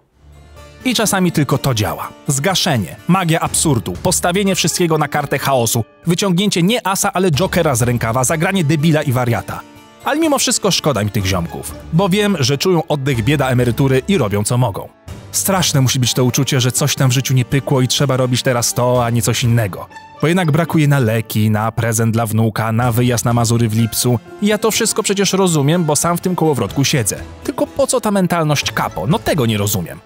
[0.87, 2.09] I czasami tylko to działa.
[2.27, 8.23] Zgaszenie, magia absurdu, postawienie wszystkiego na kartę chaosu, wyciągnięcie nie asa, ale jokera z rękawa,
[8.23, 9.59] zagranie debila i wariata.
[10.05, 14.17] Ale mimo wszystko szkoda mi tych ziomków, bo wiem, że czują oddech bieda emerytury i
[14.17, 14.89] robią co mogą.
[15.31, 18.43] Straszne musi być to uczucie, że coś tam w życiu nie pykło i trzeba robić
[18.43, 19.87] teraz to, a nie coś innego.
[20.21, 24.19] Bo jednak brakuje na leki, na prezent dla wnuka, na wyjazd na Mazury w lipcu.
[24.41, 27.15] I ja to wszystko przecież rozumiem, bo sam w tym kołowrotku siedzę.
[27.43, 29.07] Tylko po co ta mentalność kapo?
[29.07, 29.99] No tego nie rozumiem.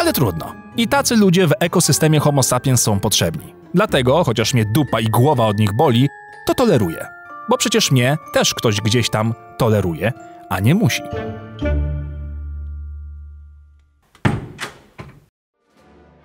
[0.00, 0.54] Ale trudno.
[0.76, 3.54] I tacy ludzie w ekosystemie Homo sapiens są potrzebni.
[3.74, 6.08] Dlatego, chociaż mnie dupa i głowa od nich boli,
[6.46, 7.06] to toleruję.
[7.48, 10.12] Bo przecież mnie też ktoś gdzieś tam toleruje,
[10.48, 11.02] a nie musi.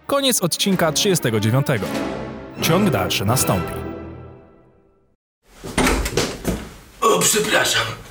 [0.08, 1.68] Koniec odcinka 39.
[2.62, 3.74] Ciąg dalszy nastąpi.
[7.02, 8.05] O, przepraszam.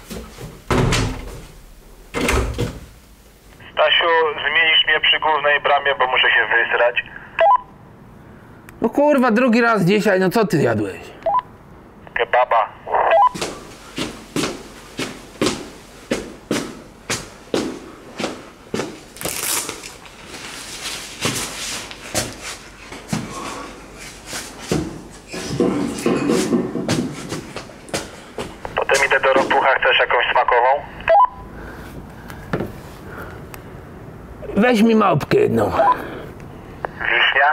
[3.75, 7.05] Stasiu, zmienisz mnie przy głównej bramie, bo muszę się wysrać.
[8.83, 11.01] No kurwa, drugi raz dzisiaj, no co ty jadłeś?
[12.15, 12.69] Kebaba.
[28.77, 30.94] Potem idę do ropucha, chcesz jakąś smakową?
[34.57, 35.71] Weź mi małpkę jedną.
[37.01, 37.47] Wiśnia?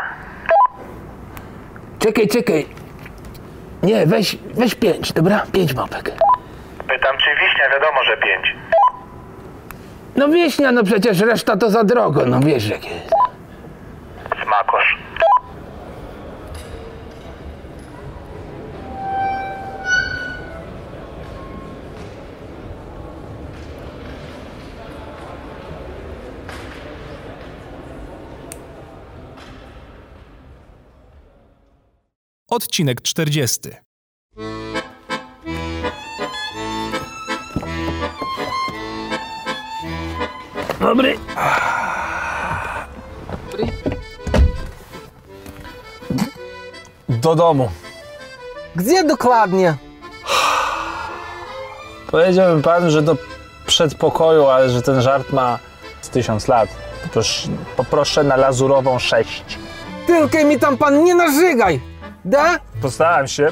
[1.99, 2.65] Czekaj, czekaj.
[3.83, 5.43] Nie, weź, weź pięć, dobra?
[5.51, 6.11] Pięć małpek.
[6.87, 8.55] Pytam, czy wiśnia, wiadomo, że pięć.
[10.15, 13.09] No wieśnia, no przecież reszta to za drogo, no wiesz jak jest.
[14.43, 14.97] Smakosz.
[32.51, 33.59] Odcinek 40.
[40.79, 41.17] Dobry.
[47.09, 47.69] Do domu.
[48.75, 49.75] Gdzie dokładnie?
[52.11, 53.17] Powiedziałbym panu, że do
[53.67, 55.59] przedpokoju, ale że ten żart ma
[56.01, 56.69] z tysiąc lat.
[57.13, 59.43] Proszę, poproszę na lazurową 6.
[60.07, 61.90] Tylko mi tam pan nie narzygaj!
[62.25, 62.59] Da?
[62.81, 63.47] Postaram się,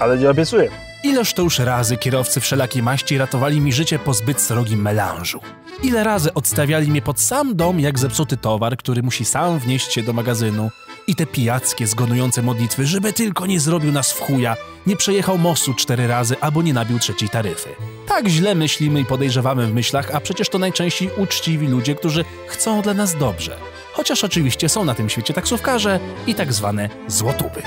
[0.00, 0.70] ale nie obiecuję.
[1.04, 5.40] Ileż to już razy kierowcy wszelakiej maści ratowali mi życie po zbyt srogim melanżu.
[5.82, 10.02] Ile razy odstawiali mnie pod sam dom jak zepsuty towar, który musi sam wnieść się
[10.02, 10.70] do magazynu.
[11.06, 14.56] I te pijackie, zgonujące modlitwy, żeby tylko nie zrobił nas w chuja,
[14.86, 17.68] nie przejechał mostu cztery razy albo nie nabił trzeciej taryfy.
[18.08, 22.82] Tak źle myślimy i podejrzewamy w myślach, a przecież to najczęściej uczciwi ludzie, którzy chcą
[22.82, 23.56] dla nas dobrze.
[23.92, 27.62] Chociaż oczywiście są na tym świecie taksówkarze i tak zwane złotówy.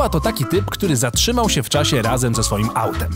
[0.00, 3.10] Złotówa to taki typ, który zatrzymał się w czasie razem ze swoim autem.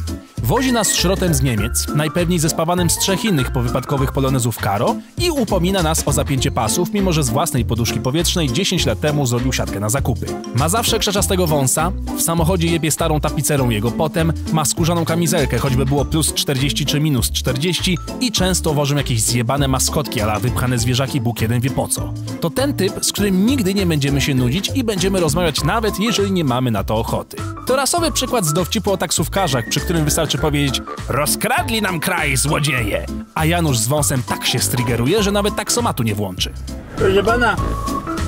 [0.45, 5.83] Wozi nas szrotem z Niemiec, najpewniej zespawanym z trzech innych powypadkowych polonezów Karo i upomina
[5.83, 9.81] nas o zapięcie pasów, mimo że z własnej poduszki powietrznej 10 lat temu zrobił siatkę
[9.81, 10.27] na zakupy.
[10.55, 15.87] Ma zawsze krzaczastego wąsa, w samochodzie jebie starą tapicerą jego potem, ma skórzaną kamizelkę, choćby
[15.87, 21.21] było plus 40 czy minus 40 i często wożą jakieś zjebane maskotki, ale wypchane zwierzaki
[21.21, 22.13] Bóg jeden wie po co.
[22.41, 26.33] To ten typ, z którym nigdy nie będziemy się nudzić i będziemy rozmawiać nawet jeżeli
[26.33, 27.37] nie mamy na to ochoty.
[27.67, 33.07] To rasowy przykład z dowcipu o taksówkarzach, przy którym wystarczy powiedzieć Rozkradli nam kraj, złodzieje!
[33.35, 36.53] A Janusz z wąsem tak się strygeruje, że nawet taksomatu nie włączy.
[36.97, 37.57] Proszę pana,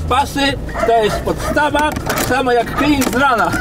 [0.09, 1.91] pasy to jest podstawa,
[2.29, 3.51] samo jak klin z rana.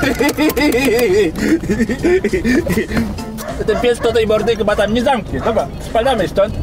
[3.68, 5.42] Ten pies to tej mordy chyba tam nie zamknie.
[5.42, 6.56] Dobra, spadamy stąd.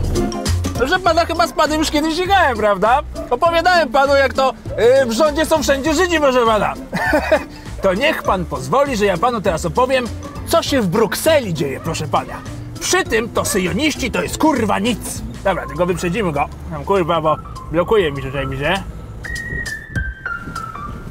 [0.78, 3.00] Proszę pana, chyba z panem już kiedyś jechałem, prawda?
[3.30, 4.54] Opowiadałem panu, jak to
[5.00, 6.74] yy, w rządzie są wszędzie Żydzi, proszę pana.
[7.82, 10.04] to niech pan pozwoli, że ja panu teraz opowiem,
[10.46, 12.34] co się w Brukseli dzieje, proszę pana.
[12.80, 15.22] Przy tym to syjoniści to jest kurwa nic.
[15.44, 16.48] Dobra, tylko wyprzedzimy go.
[16.70, 17.36] Tam kurwa, bo
[17.72, 18.74] blokuje mi tutaj widzę.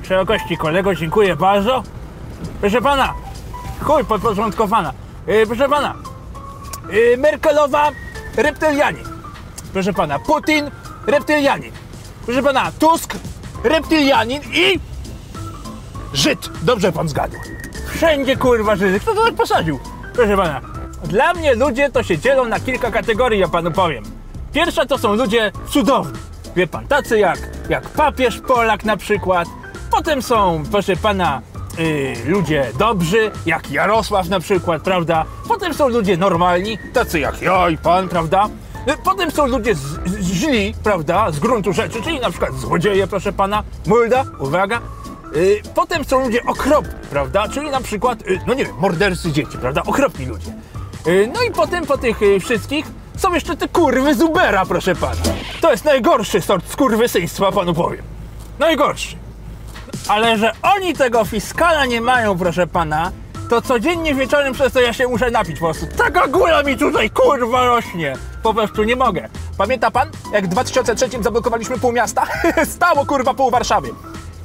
[0.03, 1.83] Szerokości kolego, dziękuję bardzo.
[2.61, 3.13] Proszę pana,
[3.81, 4.93] chuj podporządkowana.
[5.27, 5.95] Yy, proszę pana,
[6.89, 7.91] yy, Merkelowa,
[8.37, 9.05] reptylianin.
[9.73, 10.71] Proszę pana, Putin,
[11.07, 11.71] reptylianin.
[12.25, 13.15] Proszę pana, Tusk,
[13.63, 14.90] reptylianin i...
[16.13, 16.49] Żyd.
[16.61, 17.35] Dobrze pan zgadł.
[17.95, 18.99] Wszędzie kurwa Żydy.
[18.99, 19.79] Kto to tak posadził?
[20.13, 20.61] Proszę pana,
[21.03, 24.03] dla mnie ludzie to się dzielą na kilka kategorii, ja panu powiem.
[24.53, 26.19] Pierwsza to są ludzie cudowni.
[26.55, 27.39] Wie pan, tacy jak,
[27.69, 29.47] jak papież Polak na przykład.
[29.91, 31.41] Potem są, proszę pana,
[31.79, 35.25] y, ludzie dobrzy, jak Jarosław na przykład, prawda?
[35.47, 38.49] Potem są ludzie normalni, tacy jak ja i pan, prawda?
[38.89, 43.07] Y, Potem są ludzie z, z, źli, prawda, z gruntu rzeczy, czyli na przykład złodzieje,
[43.07, 44.81] proszę pana, mulda, uwaga.
[45.35, 49.57] Y, Potem są ludzie okropni, prawda, czyli na przykład, y, no nie wiem, mordercy dzieci,
[49.57, 50.51] prawda, okropni ludzie.
[51.07, 52.85] Y, No i potem po tych wszystkich
[53.17, 55.15] są jeszcze te kurwy z Ubera, proszę pana.
[55.61, 58.01] To jest najgorszy sort skurwysyństwa, panu powiem.
[58.59, 59.15] Najgorszy.
[60.07, 63.11] Ale że oni tego fiskala nie mają, proszę pana,
[63.49, 65.85] to codziennie wieczorem przez to ja się muszę napić po prostu.
[65.97, 68.13] Taka gula mi tutaj kurwa rośnie.
[68.43, 69.29] Po prostu nie mogę.
[69.57, 72.23] Pamięta pan, jak w 2003 zablokowaliśmy pół miasta?
[72.75, 73.89] Stało kurwa pół Warszawy.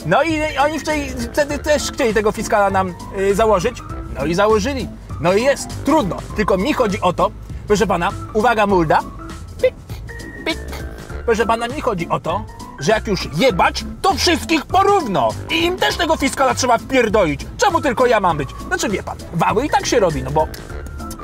[0.06, 3.82] No i oni wtedy, wtedy też chcieli tego fiskala nam y, założyć.
[4.18, 4.88] No i założyli.
[5.20, 6.16] No i jest, trudno.
[6.36, 7.30] Tylko mi chodzi o to,
[7.66, 9.00] proszę pana, uwaga mulda.
[9.62, 9.74] Pik,
[10.44, 10.58] pik.
[11.24, 12.44] Proszę pana, mi chodzi o to,
[12.80, 15.28] że jak już jebać, to wszystkich porówno.
[15.50, 17.46] I im też tego fiskala trzeba wpierdolić.
[17.56, 18.48] Czemu tylko ja mam być?
[18.66, 20.48] Znaczy wie pan, wały i tak się robi, no bo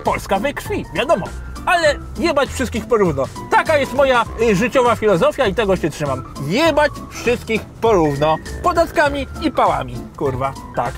[0.04, 1.26] Polska we krwi, wiadomo.
[1.66, 3.24] Ale jebać wszystkich porówno.
[3.50, 6.24] Taka jest moja y, życiowa filozofia i tego się trzymam.
[6.48, 8.36] Jebać wszystkich porówno.
[8.62, 9.94] Podatkami i pałami.
[10.16, 10.94] Kurwa, tak.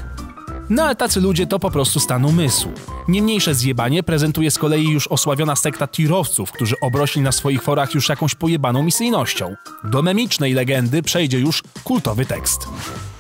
[0.71, 2.73] No ale tacy ludzie to po prostu stan umysłu.
[3.09, 8.09] Niemniejsze zjebanie prezentuje z kolei już osławiona sekta tirowców, którzy obrośli na swoich forach już
[8.09, 9.55] jakąś pojebaną misyjnością.
[9.85, 12.69] Do memicznej legendy przejdzie już kultowy tekst.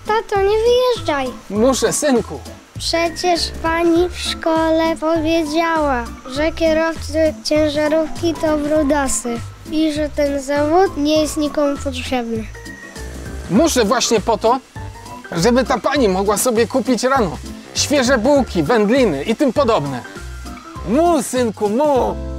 [0.07, 1.26] Tato, nie wyjeżdżaj.
[1.51, 2.40] Muszę, synku.
[2.79, 6.05] Przecież pani w szkole powiedziała,
[6.37, 12.45] że kierowcy ciężarówki to brudasy i że ten zawód nie jest nikomu potrzebny.
[13.51, 14.59] Muszę właśnie po to,
[15.33, 17.39] żeby ta pani mogła sobie kupić rano
[17.75, 20.03] świeże bułki, wędliny i tym podobne.
[20.89, 22.34] Mu, synku, mu!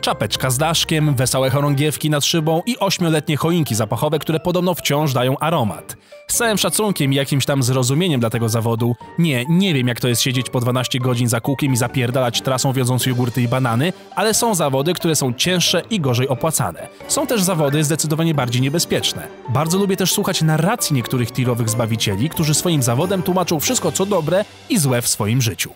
[0.00, 5.38] Czapeczka z daszkiem, wesołe chorągiewki nad szybą i ośmioletnie choinki zapachowe, które podobno wciąż dają
[5.38, 5.96] aromat.
[6.28, 10.08] Z całym szacunkiem i jakimś tam zrozumieniem dla tego zawodu, nie, nie wiem jak to
[10.08, 14.34] jest siedzieć po 12 godzin za kółkiem i zapierdalać trasą wiodząc jogurty i banany, ale
[14.34, 16.88] są zawody, które są cięższe i gorzej opłacane.
[17.08, 19.28] Są też zawody zdecydowanie bardziej niebezpieczne.
[19.48, 24.44] Bardzo lubię też słuchać narracji niektórych tirowych zbawicieli, którzy swoim zawodem tłumaczą wszystko co dobre
[24.68, 25.70] i złe w swoim życiu.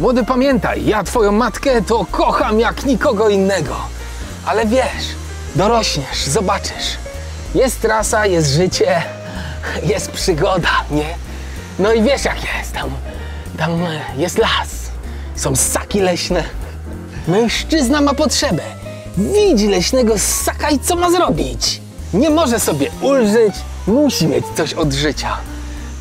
[0.00, 3.76] Młody, pamiętaj, ja twoją matkę to kocham jak nikogo innego.
[4.46, 5.06] Ale wiesz,
[5.56, 6.98] dorośniesz, zobaczysz.
[7.54, 9.02] Jest trasa, jest życie,
[9.82, 11.14] jest przygoda, nie?
[11.78, 12.90] No i wiesz jak jest, tam,
[13.58, 13.70] tam
[14.16, 14.68] jest las,
[15.36, 16.44] są ssaki leśne.
[17.28, 18.62] Mężczyzna ma potrzebę.
[19.16, 21.80] Widzi leśnego ssaka i co ma zrobić?
[22.14, 23.54] Nie może sobie ulżyć,
[23.86, 25.36] musi mieć coś od życia.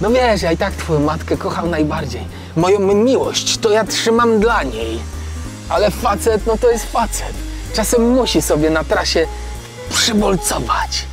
[0.02, 2.22] No wiesz, ja i tak twoją matkę kocham najbardziej.
[2.58, 5.00] Moją miłość to ja trzymam dla niej.
[5.70, 7.34] Ale facet, no to jest facet.
[7.74, 9.28] Czasem musi sobie na trasie
[9.90, 11.06] przybolcować.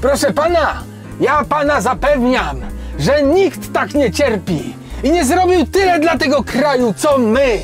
[0.00, 0.82] Proszę pana,
[1.20, 2.60] ja pana zapewniam,
[2.98, 7.58] że nikt tak nie cierpi i nie zrobił tyle dla tego kraju, co my.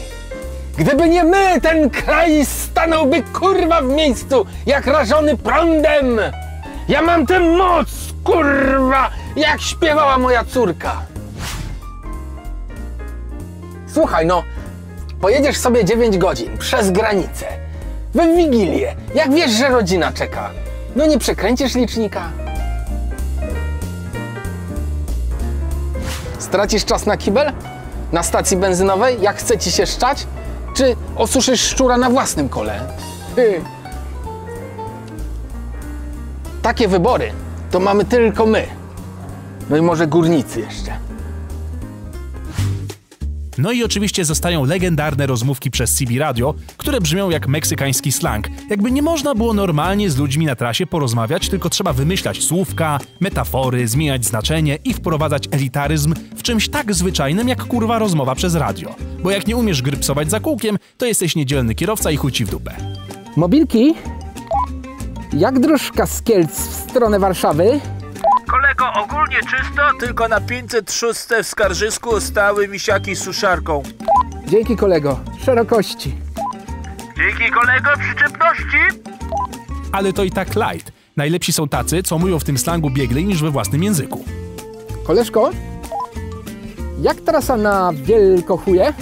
[0.78, 6.20] Gdyby nie my, ten kraj stanąłby kurwa w miejscu, jak rażony prądem.
[6.88, 7.88] Ja mam tę moc,
[8.24, 11.11] kurwa, jak śpiewała moja córka.
[13.92, 14.42] Słuchaj, no,
[15.22, 17.46] Pojedziesz sobie 9 godzin przez granicę.
[18.14, 18.96] We Wigilię.
[19.14, 20.50] Jak wiesz, że rodzina czeka.
[20.96, 22.22] No nie przekręcisz licznika.
[26.38, 27.52] Stracisz czas na kibel?
[28.12, 29.22] Na stacji benzynowej?
[29.22, 30.26] Jak chce ci się szczać?
[30.74, 32.80] Czy osuszysz szczura na własnym kole?
[36.62, 37.32] Takie wybory
[37.70, 38.66] to mamy tylko my.
[39.70, 41.11] No i może górnicy jeszcze.
[43.58, 48.48] No i oczywiście zostają legendarne rozmówki przez CB Radio, które brzmią jak meksykański slang.
[48.70, 53.88] Jakby nie można było normalnie z ludźmi na trasie porozmawiać, tylko trzeba wymyślać słówka, metafory,
[53.88, 58.94] zmieniać znaczenie i wprowadzać elitaryzm w czymś tak zwyczajnym jak kurwa rozmowa przez radio.
[59.22, 62.50] Bo jak nie umiesz grypsować za kółkiem, to jesteś niedzielny kierowca i chuj ci w
[62.50, 62.74] dupę.
[63.36, 63.94] Mobilki?
[65.32, 67.80] Jak dróżka z Kielc w stronę Warszawy?
[68.52, 73.82] Kolego, ogólnie czysto, tylko na 506 w Skarżysku stały misiaki z suszarką.
[74.46, 75.20] Dzięki kolego.
[75.44, 76.16] Szerokości.
[77.16, 78.78] Dzięki kolego przyczepności.
[79.92, 80.92] Ale to i tak light.
[81.16, 84.24] Najlepsi są tacy, co mówią w tym slangu bieglej niż we własnym języku.
[85.06, 85.50] Koleżko?
[87.00, 88.92] Jak trasa na Wielkochuje?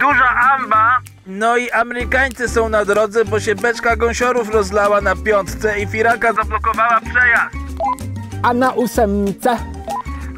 [0.00, 0.98] Duża amba.
[1.26, 6.32] No i Amerykańcy są na drodze, bo się beczka gąsiorów rozlała na piątce i firaka
[6.32, 7.67] zablokowała przejazd.
[8.42, 9.58] A na ósemce?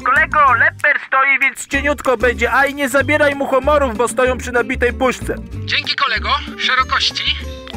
[0.05, 4.51] Kolego, leper stoi, więc cieniutko będzie, a i nie zabieraj mu homorów, bo stoją przy
[4.51, 5.35] nabitej puszce.
[5.65, 6.29] Dzięki kolego.
[6.57, 7.23] Szerokości.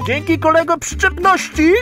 [0.06, 1.72] Dzięki kolego przyczepności.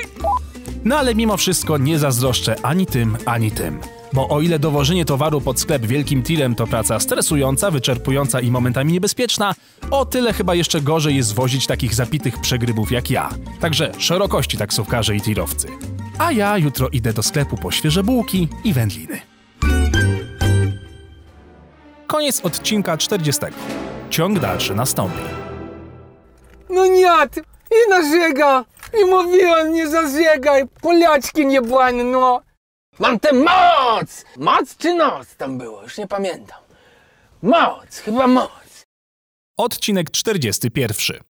[0.84, 3.80] No ale mimo wszystko nie zazdroszczę ani tym, ani tym.
[4.12, 8.92] Bo o ile dowożenie towaru pod sklep wielkim tirem to praca stresująca, wyczerpująca i momentami
[8.92, 9.54] niebezpieczna,
[9.90, 13.28] o tyle chyba jeszcze gorzej jest wozić takich zapitych przegrybów jak ja.
[13.60, 15.68] Także szerokości taksówkarze i tirowcy.
[16.18, 19.20] A ja jutro idę do sklepu po świeże bułki i wędliny.
[22.06, 23.42] Koniec odcinka 40.
[24.10, 25.20] Ciąg dalszy nastąpi.
[26.70, 27.12] No nie,
[27.70, 28.64] i narzega.
[29.02, 30.62] I mówiłem, nie zażegaj.
[30.80, 32.42] Polaczki nie błany, no.
[32.98, 34.24] Mam tę moc!
[34.36, 35.82] Moc czy noc tam było?
[35.82, 36.58] Już nie pamiętam.
[37.42, 38.84] Moc, chyba moc.
[39.58, 41.31] Odcinek 41.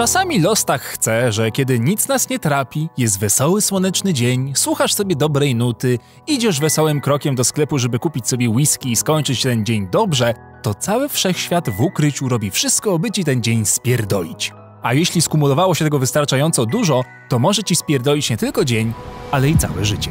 [0.00, 4.94] Czasami los tak chce, że kiedy nic nas nie trapi, jest wesoły słoneczny dzień, słuchasz
[4.94, 9.66] sobie dobrej nuty, idziesz wesołym krokiem do sklepu, żeby kupić sobie whisky i skończyć ten
[9.66, 14.52] dzień dobrze, to cały wszechświat w ukryciu robi wszystko, by ci ten dzień spierdolić.
[14.82, 18.92] A jeśli skumulowało się tego wystarczająco dużo, to może ci spierdolić nie tylko dzień,
[19.30, 20.10] ale i całe życie.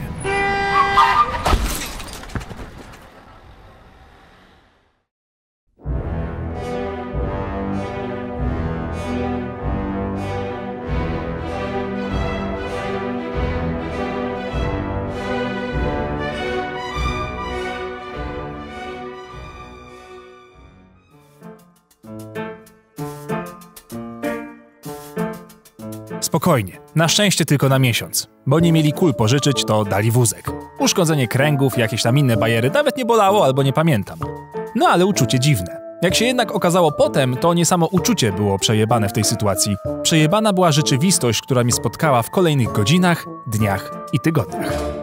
[26.29, 30.51] Spokojnie, na szczęście tylko na miesiąc, bo nie mieli kul pożyczyć, to dali wózek.
[30.79, 34.19] Uszkodzenie kręgów, jakieś tam inne bajery nawet nie bolało albo nie pamiętam.
[34.75, 35.81] No ale uczucie dziwne.
[36.01, 39.75] Jak się jednak okazało potem, to nie samo uczucie było przejebane w tej sytuacji.
[40.03, 44.98] Przejebana była rzeczywistość, która mnie spotkała w kolejnych godzinach, dniach i tygodniach.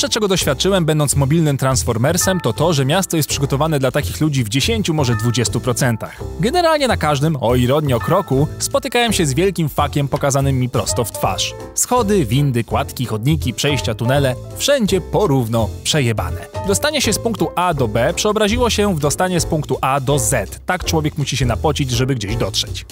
[0.00, 4.44] Pierwsze, czego doświadczyłem, będąc mobilnym transformersem, to to, że miasto jest przygotowane dla takich ludzi
[4.44, 5.96] w 10, może 20%.
[6.40, 11.04] Generalnie na każdym, o ironii o kroku, spotykałem się z wielkim fakiem pokazanym mi prosto
[11.04, 11.54] w twarz.
[11.74, 16.46] Schody, windy, kładki, chodniki, przejścia, tunele, wszędzie porówno przejebane.
[16.66, 20.18] Dostanie się z punktu A do B przeobraziło się w dostanie z punktu A do
[20.18, 20.60] Z.
[20.66, 22.86] Tak człowiek musi się napocić, żeby gdzieś dotrzeć.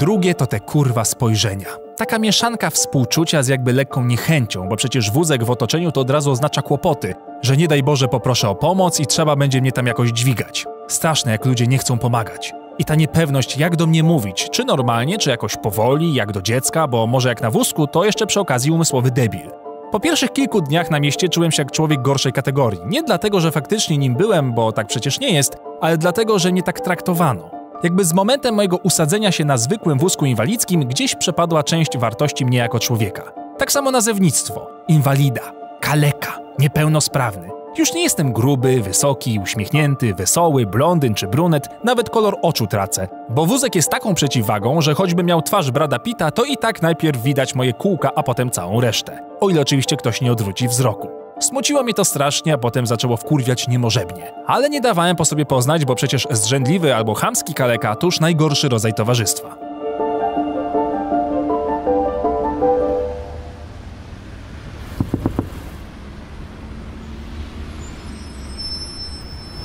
[0.00, 1.66] Drugie to te kurwa spojrzenia.
[1.96, 6.30] Taka mieszanka współczucia z jakby lekką niechęcią, bo przecież wózek w otoczeniu to od razu
[6.30, 10.10] oznacza kłopoty, że nie daj Boże poproszę o pomoc i trzeba będzie mnie tam jakoś
[10.10, 10.66] dźwigać.
[10.88, 12.52] Straszne, jak ludzie nie chcą pomagać.
[12.78, 16.88] I ta niepewność, jak do mnie mówić, czy normalnie, czy jakoś powoli, jak do dziecka,
[16.88, 19.50] bo może jak na wózku, to jeszcze przy okazji umysłowy debil.
[19.92, 22.80] Po pierwszych kilku dniach na mieście czułem się jak człowiek gorszej kategorii.
[22.86, 26.62] Nie dlatego, że faktycznie nim byłem, bo tak przecież nie jest, ale dlatego, że mnie
[26.62, 27.59] tak traktowano.
[27.82, 32.58] Jakby z momentem mojego usadzenia się na zwykłym wózku inwalidzkim gdzieś przepadła część wartości mnie
[32.58, 33.22] jako człowieka.
[33.58, 34.70] Tak samo nazewnictwo.
[34.88, 37.48] Inwalida, kaleka, niepełnosprawny.
[37.78, 43.08] Już nie jestem gruby, wysoki, uśmiechnięty, wesoły, blondyn czy brunet, nawet kolor oczu tracę.
[43.28, 47.22] Bo wózek jest taką przeciwwagą, że choćby miał twarz Brada Pita, to i tak najpierw
[47.22, 49.22] widać moje kółka, a potem całą resztę.
[49.40, 51.19] O ile oczywiście ktoś nie odwróci wzroku.
[51.40, 54.32] Smuciło mnie to strasznie, a potem zaczęło wkurwiać niemożebnie.
[54.46, 58.68] Ale nie dawałem po sobie poznać, bo przecież zrzędliwy albo chamski kaleka to już najgorszy
[58.68, 59.56] rodzaj towarzystwa.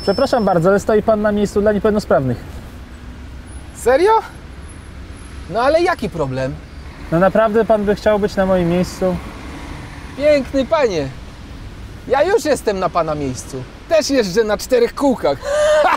[0.01, 2.37] Przepraszam bardzo, ale stoi pan na miejscu dla niepełnosprawnych.
[3.75, 4.11] Serio?
[5.49, 6.55] No ale jaki problem?
[7.11, 9.15] No naprawdę pan by chciał być na moim miejscu?
[10.17, 11.07] Piękny panie.
[12.07, 13.63] Ja już jestem na pana miejscu.
[13.89, 15.37] Też jeżdżę na czterech kółkach.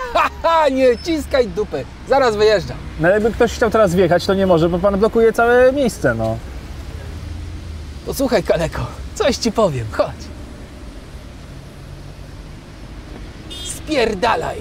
[0.71, 1.85] nie ciskaj dupy.
[2.09, 2.77] Zaraz wyjeżdżam.
[3.01, 6.39] No jakby ktoś chciał teraz wjechać, to nie może, bo pan blokuje całe miejsce, no.
[8.07, 9.87] Posłuchaj, Kaleko, coś ci powiem.
[9.93, 10.15] Chodź.
[13.65, 14.57] Spierdalaj.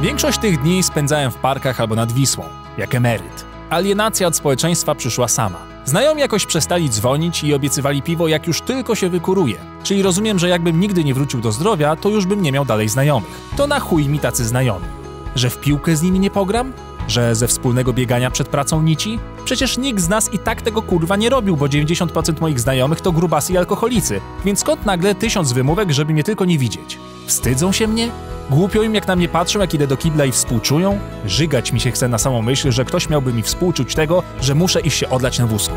[0.00, 2.44] Większość tych dni spędzałem w parkach albo nad Wisłą,
[2.78, 3.44] jak emeryt.
[3.70, 5.73] Alienacja od społeczeństwa przyszła sama.
[5.84, 9.56] Znajomi jakoś przestali dzwonić i obiecywali piwo, jak już tylko się wykuruje.
[9.82, 12.88] Czyli rozumiem, że jakbym nigdy nie wrócił do zdrowia, to już bym nie miał dalej
[12.88, 13.40] znajomych.
[13.56, 14.86] To na chuj mi tacy znajomi.
[15.34, 16.72] Że w piłkę z nimi nie pogram?
[17.08, 19.18] Że ze wspólnego biegania przed pracą nici?
[19.44, 23.12] Przecież nikt z nas i tak tego kurwa nie robił, bo 90% moich znajomych to
[23.12, 24.20] grubasy i alkoholicy.
[24.44, 26.98] Więc skąd nagle tysiąc wymówek, żeby mnie tylko nie widzieć?
[27.26, 28.08] Wstydzą się mnie?
[28.50, 30.98] Głupio im jak na mnie patrzą, jak idę do kibla i współczują?
[31.26, 34.80] Żygać mi się chce na samą myśl, że ktoś miałby mi współczuć tego, że muszę
[34.80, 35.74] iść się odlać na wózku.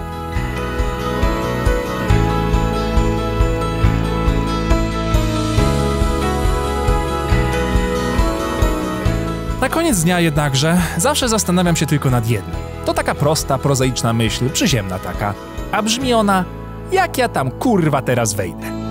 [9.61, 12.55] Na koniec dnia jednakże zawsze zastanawiam się tylko nad jednym.
[12.85, 15.33] To taka prosta, prozaiczna myśl, przyziemna taka.
[15.71, 16.45] A brzmi ona,
[16.91, 18.86] jak ja tam kurwa teraz wejdę.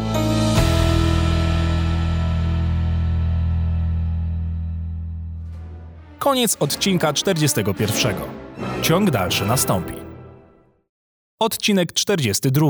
[6.26, 8.16] Koniec odcinka 41.
[8.82, 9.92] Ciąg dalszy nastąpi.
[11.40, 12.66] Odcinek 42.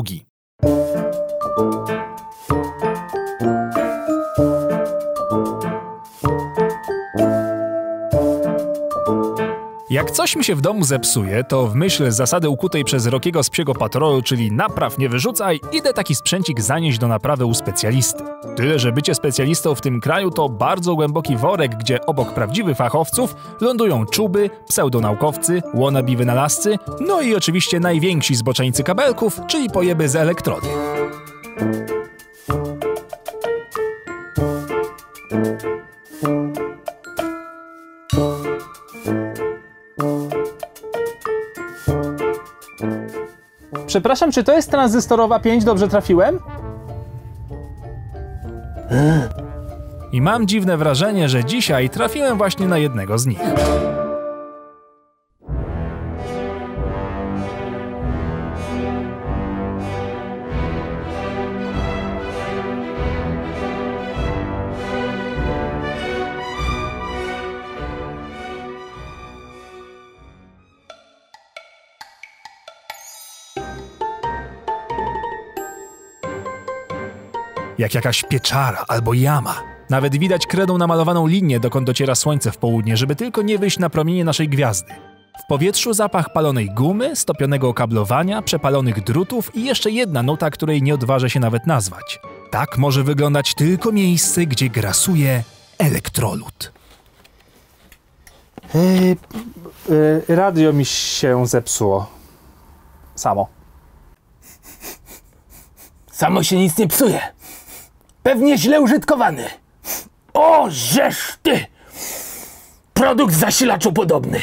[9.91, 13.51] Jak coś mi się w domu zepsuje, to w myśl zasady ukutej przez Rokiego z
[13.51, 18.25] psiego patrolu, czyli napraw nie wyrzucaj, idę taki sprzęcik zanieść do naprawy u specjalisty.
[18.57, 23.37] Tyle, że bycie specjalistą w tym kraju to bardzo głęboki worek, gdzie obok prawdziwych fachowców
[23.61, 30.69] lądują czuby, pseudonaukowcy, wannabe wynalazcy, no i oczywiście najwięksi zboczeńcy kabelków, czyli pojeby z elektrody.
[43.97, 45.65] Przepraszam, czy to jest tranzystorowa 5?
[45.65, 46.39] Dobrze trafiłem?
[50.13, 53.41] I mam dziwne wrażenie, że dzisiaj trafiłem właśnie na jednego z nich.
[77.87, 79.63] Jak jakaś pieczara albo jama.
[79.91, 83.91] Nawet widać kredą namalowaną linię, dokąd dociera słońce w południe, żeby tylko nie wyjść na
[83.91, 84.93] promienie naszej gwiazdy.
[85.45, 90.95] W powietrzu zapach palonej gumy, stopionego okablowania, przepalonych drutów i jeszcze jedna nuta, której nie
[90.95, 92.21] odważę się nawet nazwać.
[92.51, 95.43] Tak może wyglądać tylko miejsce, gdzie grasuje
[95.79, 96.73] elektrolud.
[98.75, 99.17] Yy,
[99.89, 102.11] yy, radio mi się zepsuło.
[103.15, 103.49] Samo.
[106.13, 107.36] Samo się nic nie psuje.
[108.27, 109.45] Pewnie źle użytkowany.
[110.35, 111.67] O, żeż ty!
[112.95, 114.41] Produkt zasilaczopodobny.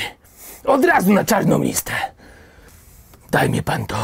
[0.66, 1.92] Od razu na czarną listę.
[3.32, 3.96] Daj mi pan to.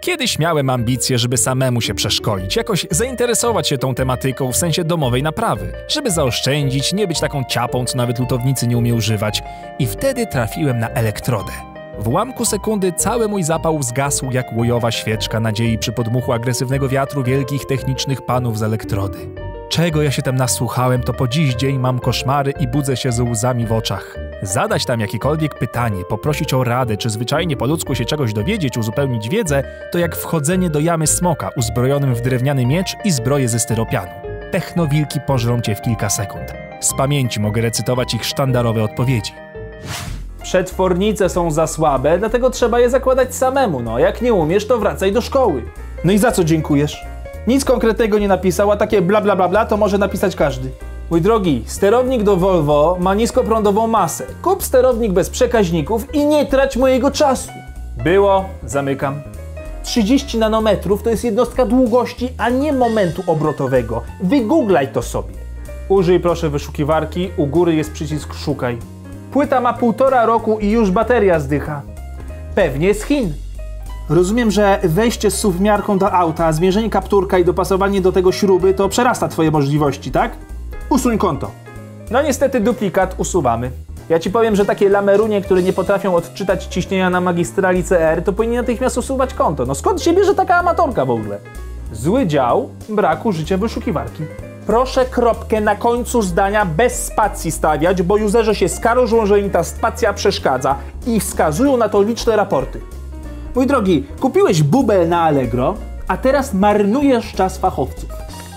[0.00, 5.22] Kiedyś miałem ambicje, żeby samemu się przeszkolić, jakoś zainteresować się tą tematyką w sensie domowej
[5.22, 9.42] naprawy, żeby zaoszczędzić, nie być taką ciapą, co nawet lutownicy nie umie używać.
[9.78, 11.73] I wtedy trafiłem na elektrodę.
[11.98, 17.22] W ułamku sekundy cały mój zapał zgasł jak łojowa świeczka nadziei przy podmuchu agresywnego wiatru
[17.22, 19.18] wielkich technicznych panów z elektrody.
[19.68, 23.20] Czego ja się tam nasłuchałem, to po dziś dzień mam koszmary i budzę się z
[23.20, 24.16] łzami w oczach.
[24.42, 29.28] Zadać tam jakiekolwiek pytanie, poprosić o radę, czy zwyczajnie po ludzku się czegoś dowiedzieć, uzupełnić
[29.28, 34.10] wiedzę, to jak wchodzenie do jamy smoka uzbrojonym w drewniany miecz i zbroję ze styropianu.
[34.52, 36.52] Technowilki pożrą cię w kilka sekund.
[36.80, 39.32] Z pamięci mogę recytować ich sztandarowe odpowiedzi.
[40.44, 43.80] Przetwornice są za słabe, dlatego trzeba je zakładać samemu.
[43.80, 45.62] No, jak nie umiesz, to wracaj do szkoły.
[46.04, 47.04] No i za co dziękujesz?
[47.46, 50.70] Nic konkretnego nie napisał, a takie bla bla bla bla to może napisać każdy.
[51.10, 54.26] Mój drogi, sterownik do Volvo ma niskoprądową masę.
[54.42, 57.50] Kup sterownik bez przekaźników i nie trać mojego czasu.
[58.04, 59.22] Było, zamykam.
[59.82, 64.02] 30 nanometrów to jest jednostka długości, a nie momentu obrotowego.
[64.22, 65.34] Wygooglaj to sobie.
[65.88, 68.78] Użyj proszę wyszukiwarki, u góry jest przycisk szukaj.
[69.34, 71.82] Płyta ma półtora roku i już bateria zdycha.
[72.54, 73.32] Pewnie z Chin.
[74.08, 78.88] Rozumiem, że wejście z suwmiarką do auta, zmierzenie kapturka i dopasowanie do tego śruby to
[78.88, 80.32] przerasta twoje możliwości, tak?
[80.88, 81.50] Usuń konto.
[82.10, 83.70] No niestety duplikat usuwamy.
[84.08, 88.32] Ja ci powiem, że takie lamerunie, które nie potrafią odczytać ciśnienia na magistrali CR, to
[88.32, 89.66] powinni natychmiast usuwać konto.
[89.66, 91.38] No skąd się bierze taka amatorka w ogóle?
[91.92, 94.22] Zły dział braku życia wyszukiwarki.
[94.66, 99.64] Proszę kropkę na końcu zdania bez spacji stawiać, bo userzy się skarżą, że im ta
[99.64, 100.76] spacja przeszkadza
[101.06, 102.80] i wskazują na to liczne raporty.
[103.54, 105.74] Mój drogi, kupiłeś bubel na Allegro,
[106.08, 108.10] a teraz marnujesz czas fachowców.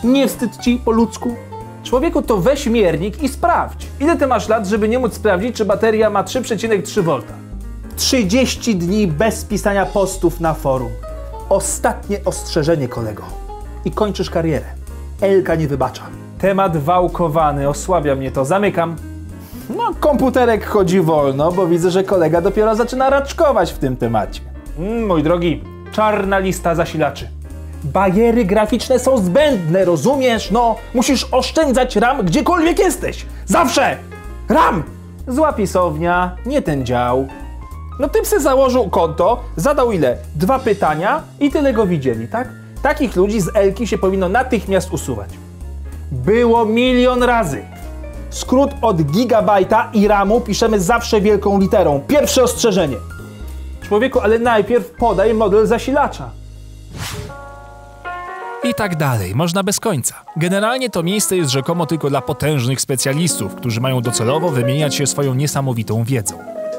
[0.04, 1.36] Nie wstyd ci po ludzku?
[1.84, 3.88] Człowieku, to weź miernik i sprawdź.
[4.00, 7.22] Ile ty masz lat, żeby nie móc sprawdzić, czy bateria ma 3,3 V?
[7.96, 10.92] 30 dni bez pisania postów na forum.
[11.50, 13.24] Ostatnie ostrzeżenie, kolego.
[13.86, 14.66] I kończysz karierę.
[15.22, 16.04] Elka nie wybacza.
[16.40, 18.46] Temat wałkowany, osłabia mnie to.
[18.46, 18.96] Zamykam.
[19.78, 24.42] No, komputerek chodzi wolno, bo widzę, że kolega dopiero zaczyna raczkować w tym temacie.
[24.80, 27.30] Mm, mój drogi, czarna lista zasilaczy.
[27.84, 30.52] Bariery graficzne są zbędne, rozumiesz?
[30.52, 33.26] No, musisz oszczędzać RAM gdziekolwiek jesteś.
[33.46, 33.98] Zawsze!
[34.50, 34.84] RAM!
[35.28, 37.28] Zła pisownia, nie ten dział.
[38.00, 40.18] No ty se założył konto, zadał ile?
[40.36, 42.48] Dwa pytania i tyle go widzieli, tak?
[42.82, 45.30] Takich ludzi z Elki się powinno natychmiast usuwać.
[46.12, 47.62] Było milion razy.
[48.30, 52.02] Skrót od gigabajta i RAMu piszemy zawsze wielką literą.
[52.08, 52.98] Pierwsze ostrzeżenie.
[53.82, 56.30] Człowieku, ale najpierw podaj model zasilacza.
[58.64, 60.16] I tak dalej, można bez końca.
[60.38, 65.34] Generalnie to miejsce jest rzekomo tylko dla potężnych specjalistów, którzy mają docelowo wymieniać się swoją
[65.34, 66.36] niesamowitą wiedzą.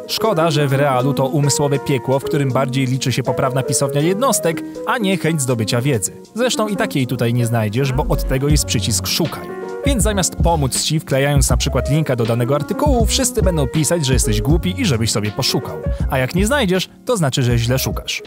[0.08, 4.62] Szkoda, że w realu to umysłowe piekło, w którym bardziej liczy się poprawna pisownia jednostek,
[4.86, 6.12] a nie chęć zdobycia wiedzy.
[6.34, 9.48] Zresztą i takiej tutaj nie znajdziesz, bo od tego jest przycisk szukaj.
[9.86, 14.12] Więc zamiast pomóc ci, wklejając na przykład linka do danego artykułu, wszyscy będą pisać, że
[14.12, 15.76] jesteś głupi i żebyś sobie poszukał.
[16.10, 18.22] A jak nie znajdziesz, to znaczy, że źle szukasz.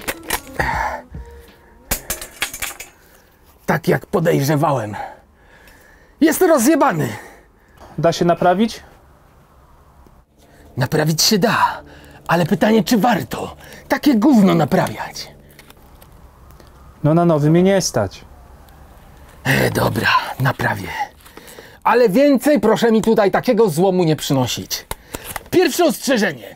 [3.66, 4.96] Tak jak podejrzewałem.
[6.22, 7.10] Jest rozjebany.
[7.98, 8.84] Da się naprawić?
[10.78, 11.82] Naprawić się da,
[12.28, 13.56] ale pytanie, czy warto
[13.88, 15.28] takie gówno naprawiać?
[17.04, 18.26] No na nowy mnie nie stać.
[19.44, 20.88] E, dobra, naprawię.
[21.84, 24.86] Ale więcej proszę mi tutaj takiego złomu nie przynosić.
[25.50, 26.56] Pierwsze ostrzeżenie.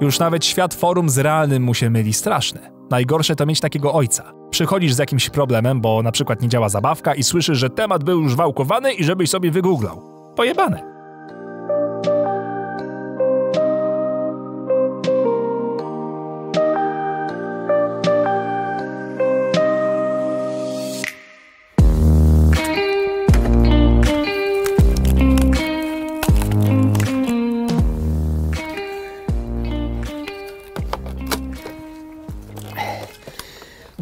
[0.00, 2.70] Już nawet świat forum z realnym mu się myli straszne.
[2.90, 4.32] Najgorsze to mieć takiego ojca.
[4.50, 8.20] Przychodzisz z jakimś problemem, bo na przykład nie działa zabawka i słyszysz, że temat był
[8.20, 10.02] już wałkowany i żebyś sobie wygooglał.
[10.34, 10.92] Pojebane.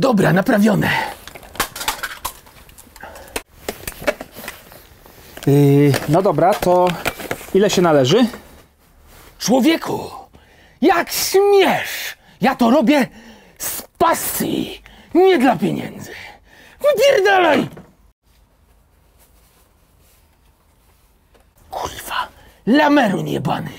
[0.00, 1.19] Dobra, naprawione.
[5.46, 6.88] Yy, no dobra, to
[7.54, 8.26] ile się należy?
[9.38, 10.10] Człowieku,
[10.82, 12.16] jak śmiesz!
[12.40, 13.08] Ja to robię
[13.58, 14.82] z pasji,
[15.14, 16.12] nie dla pieniędzy.
[16.80, 17.68] Wypierdalaj!
[21.70, 22.28] Kurwa,
[22.66, 23.70] lamerun jebany.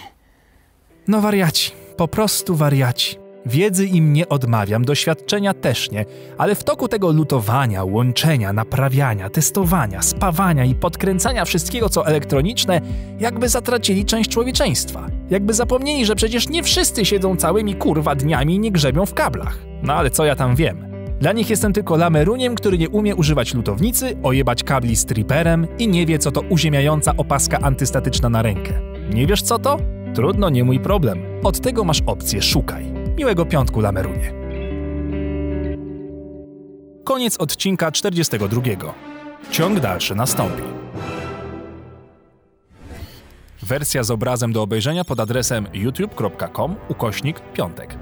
[1.08, 3.21] No wariaci, po prostu wariaci.
[3.46, 6.06] Wiedzy im nie odmawiam, doświadczenia też nie,
[6.38, 12.82] ale w toku tego lutowania, łączenia, naprawiania, testowania, spawania i podkręcania wszystkiego, co elektroniczne,
[13.20, 15.08] jakby zatracili część człowieczeństwa.
[15.30, 19.58] Jakby zapomnieli, że przecież nie wszyscy siedzą całymi kurwa dniami i nie grzebią w kablach.
[19.84, 20.92] No ale co ja tam wiem?
[21.20, 25.88] Dla nich jestem tylko lameruniem, który nie umie używać lutownicy, ojebać kabli z triperem i
[25.88, 28.74] nie wie, co to uziemiająca opaska antystatyczna na rękę.
[29.14, 29.78] Nie wiesz co to?
[30.16, 31.20] Trudno, nie mój problem.
[31.44, 33.01] Od tego masz opcję szukaj.
[33.22, 34.34] Miłego piątku, Lamerunie.
[37.04, 38.62] Koniec odcinka 42.
[39.52, 40.64] Ciąg dalszy nastąpi.
[43.64, 47.98] Wersja z obrazem do obejrzenia pod adresem youtube.com ukośnik piątek.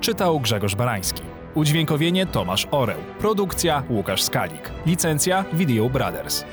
[0.00, 1.22] Czytał Grzegorz Barański.
[1.54, 2.98] Udźwiękowienie Tomasz Oreł.
[3.18, 4.70] Produkcja Łukasz Skalik.
[4.86, 6.44] Licencja Video Brothers.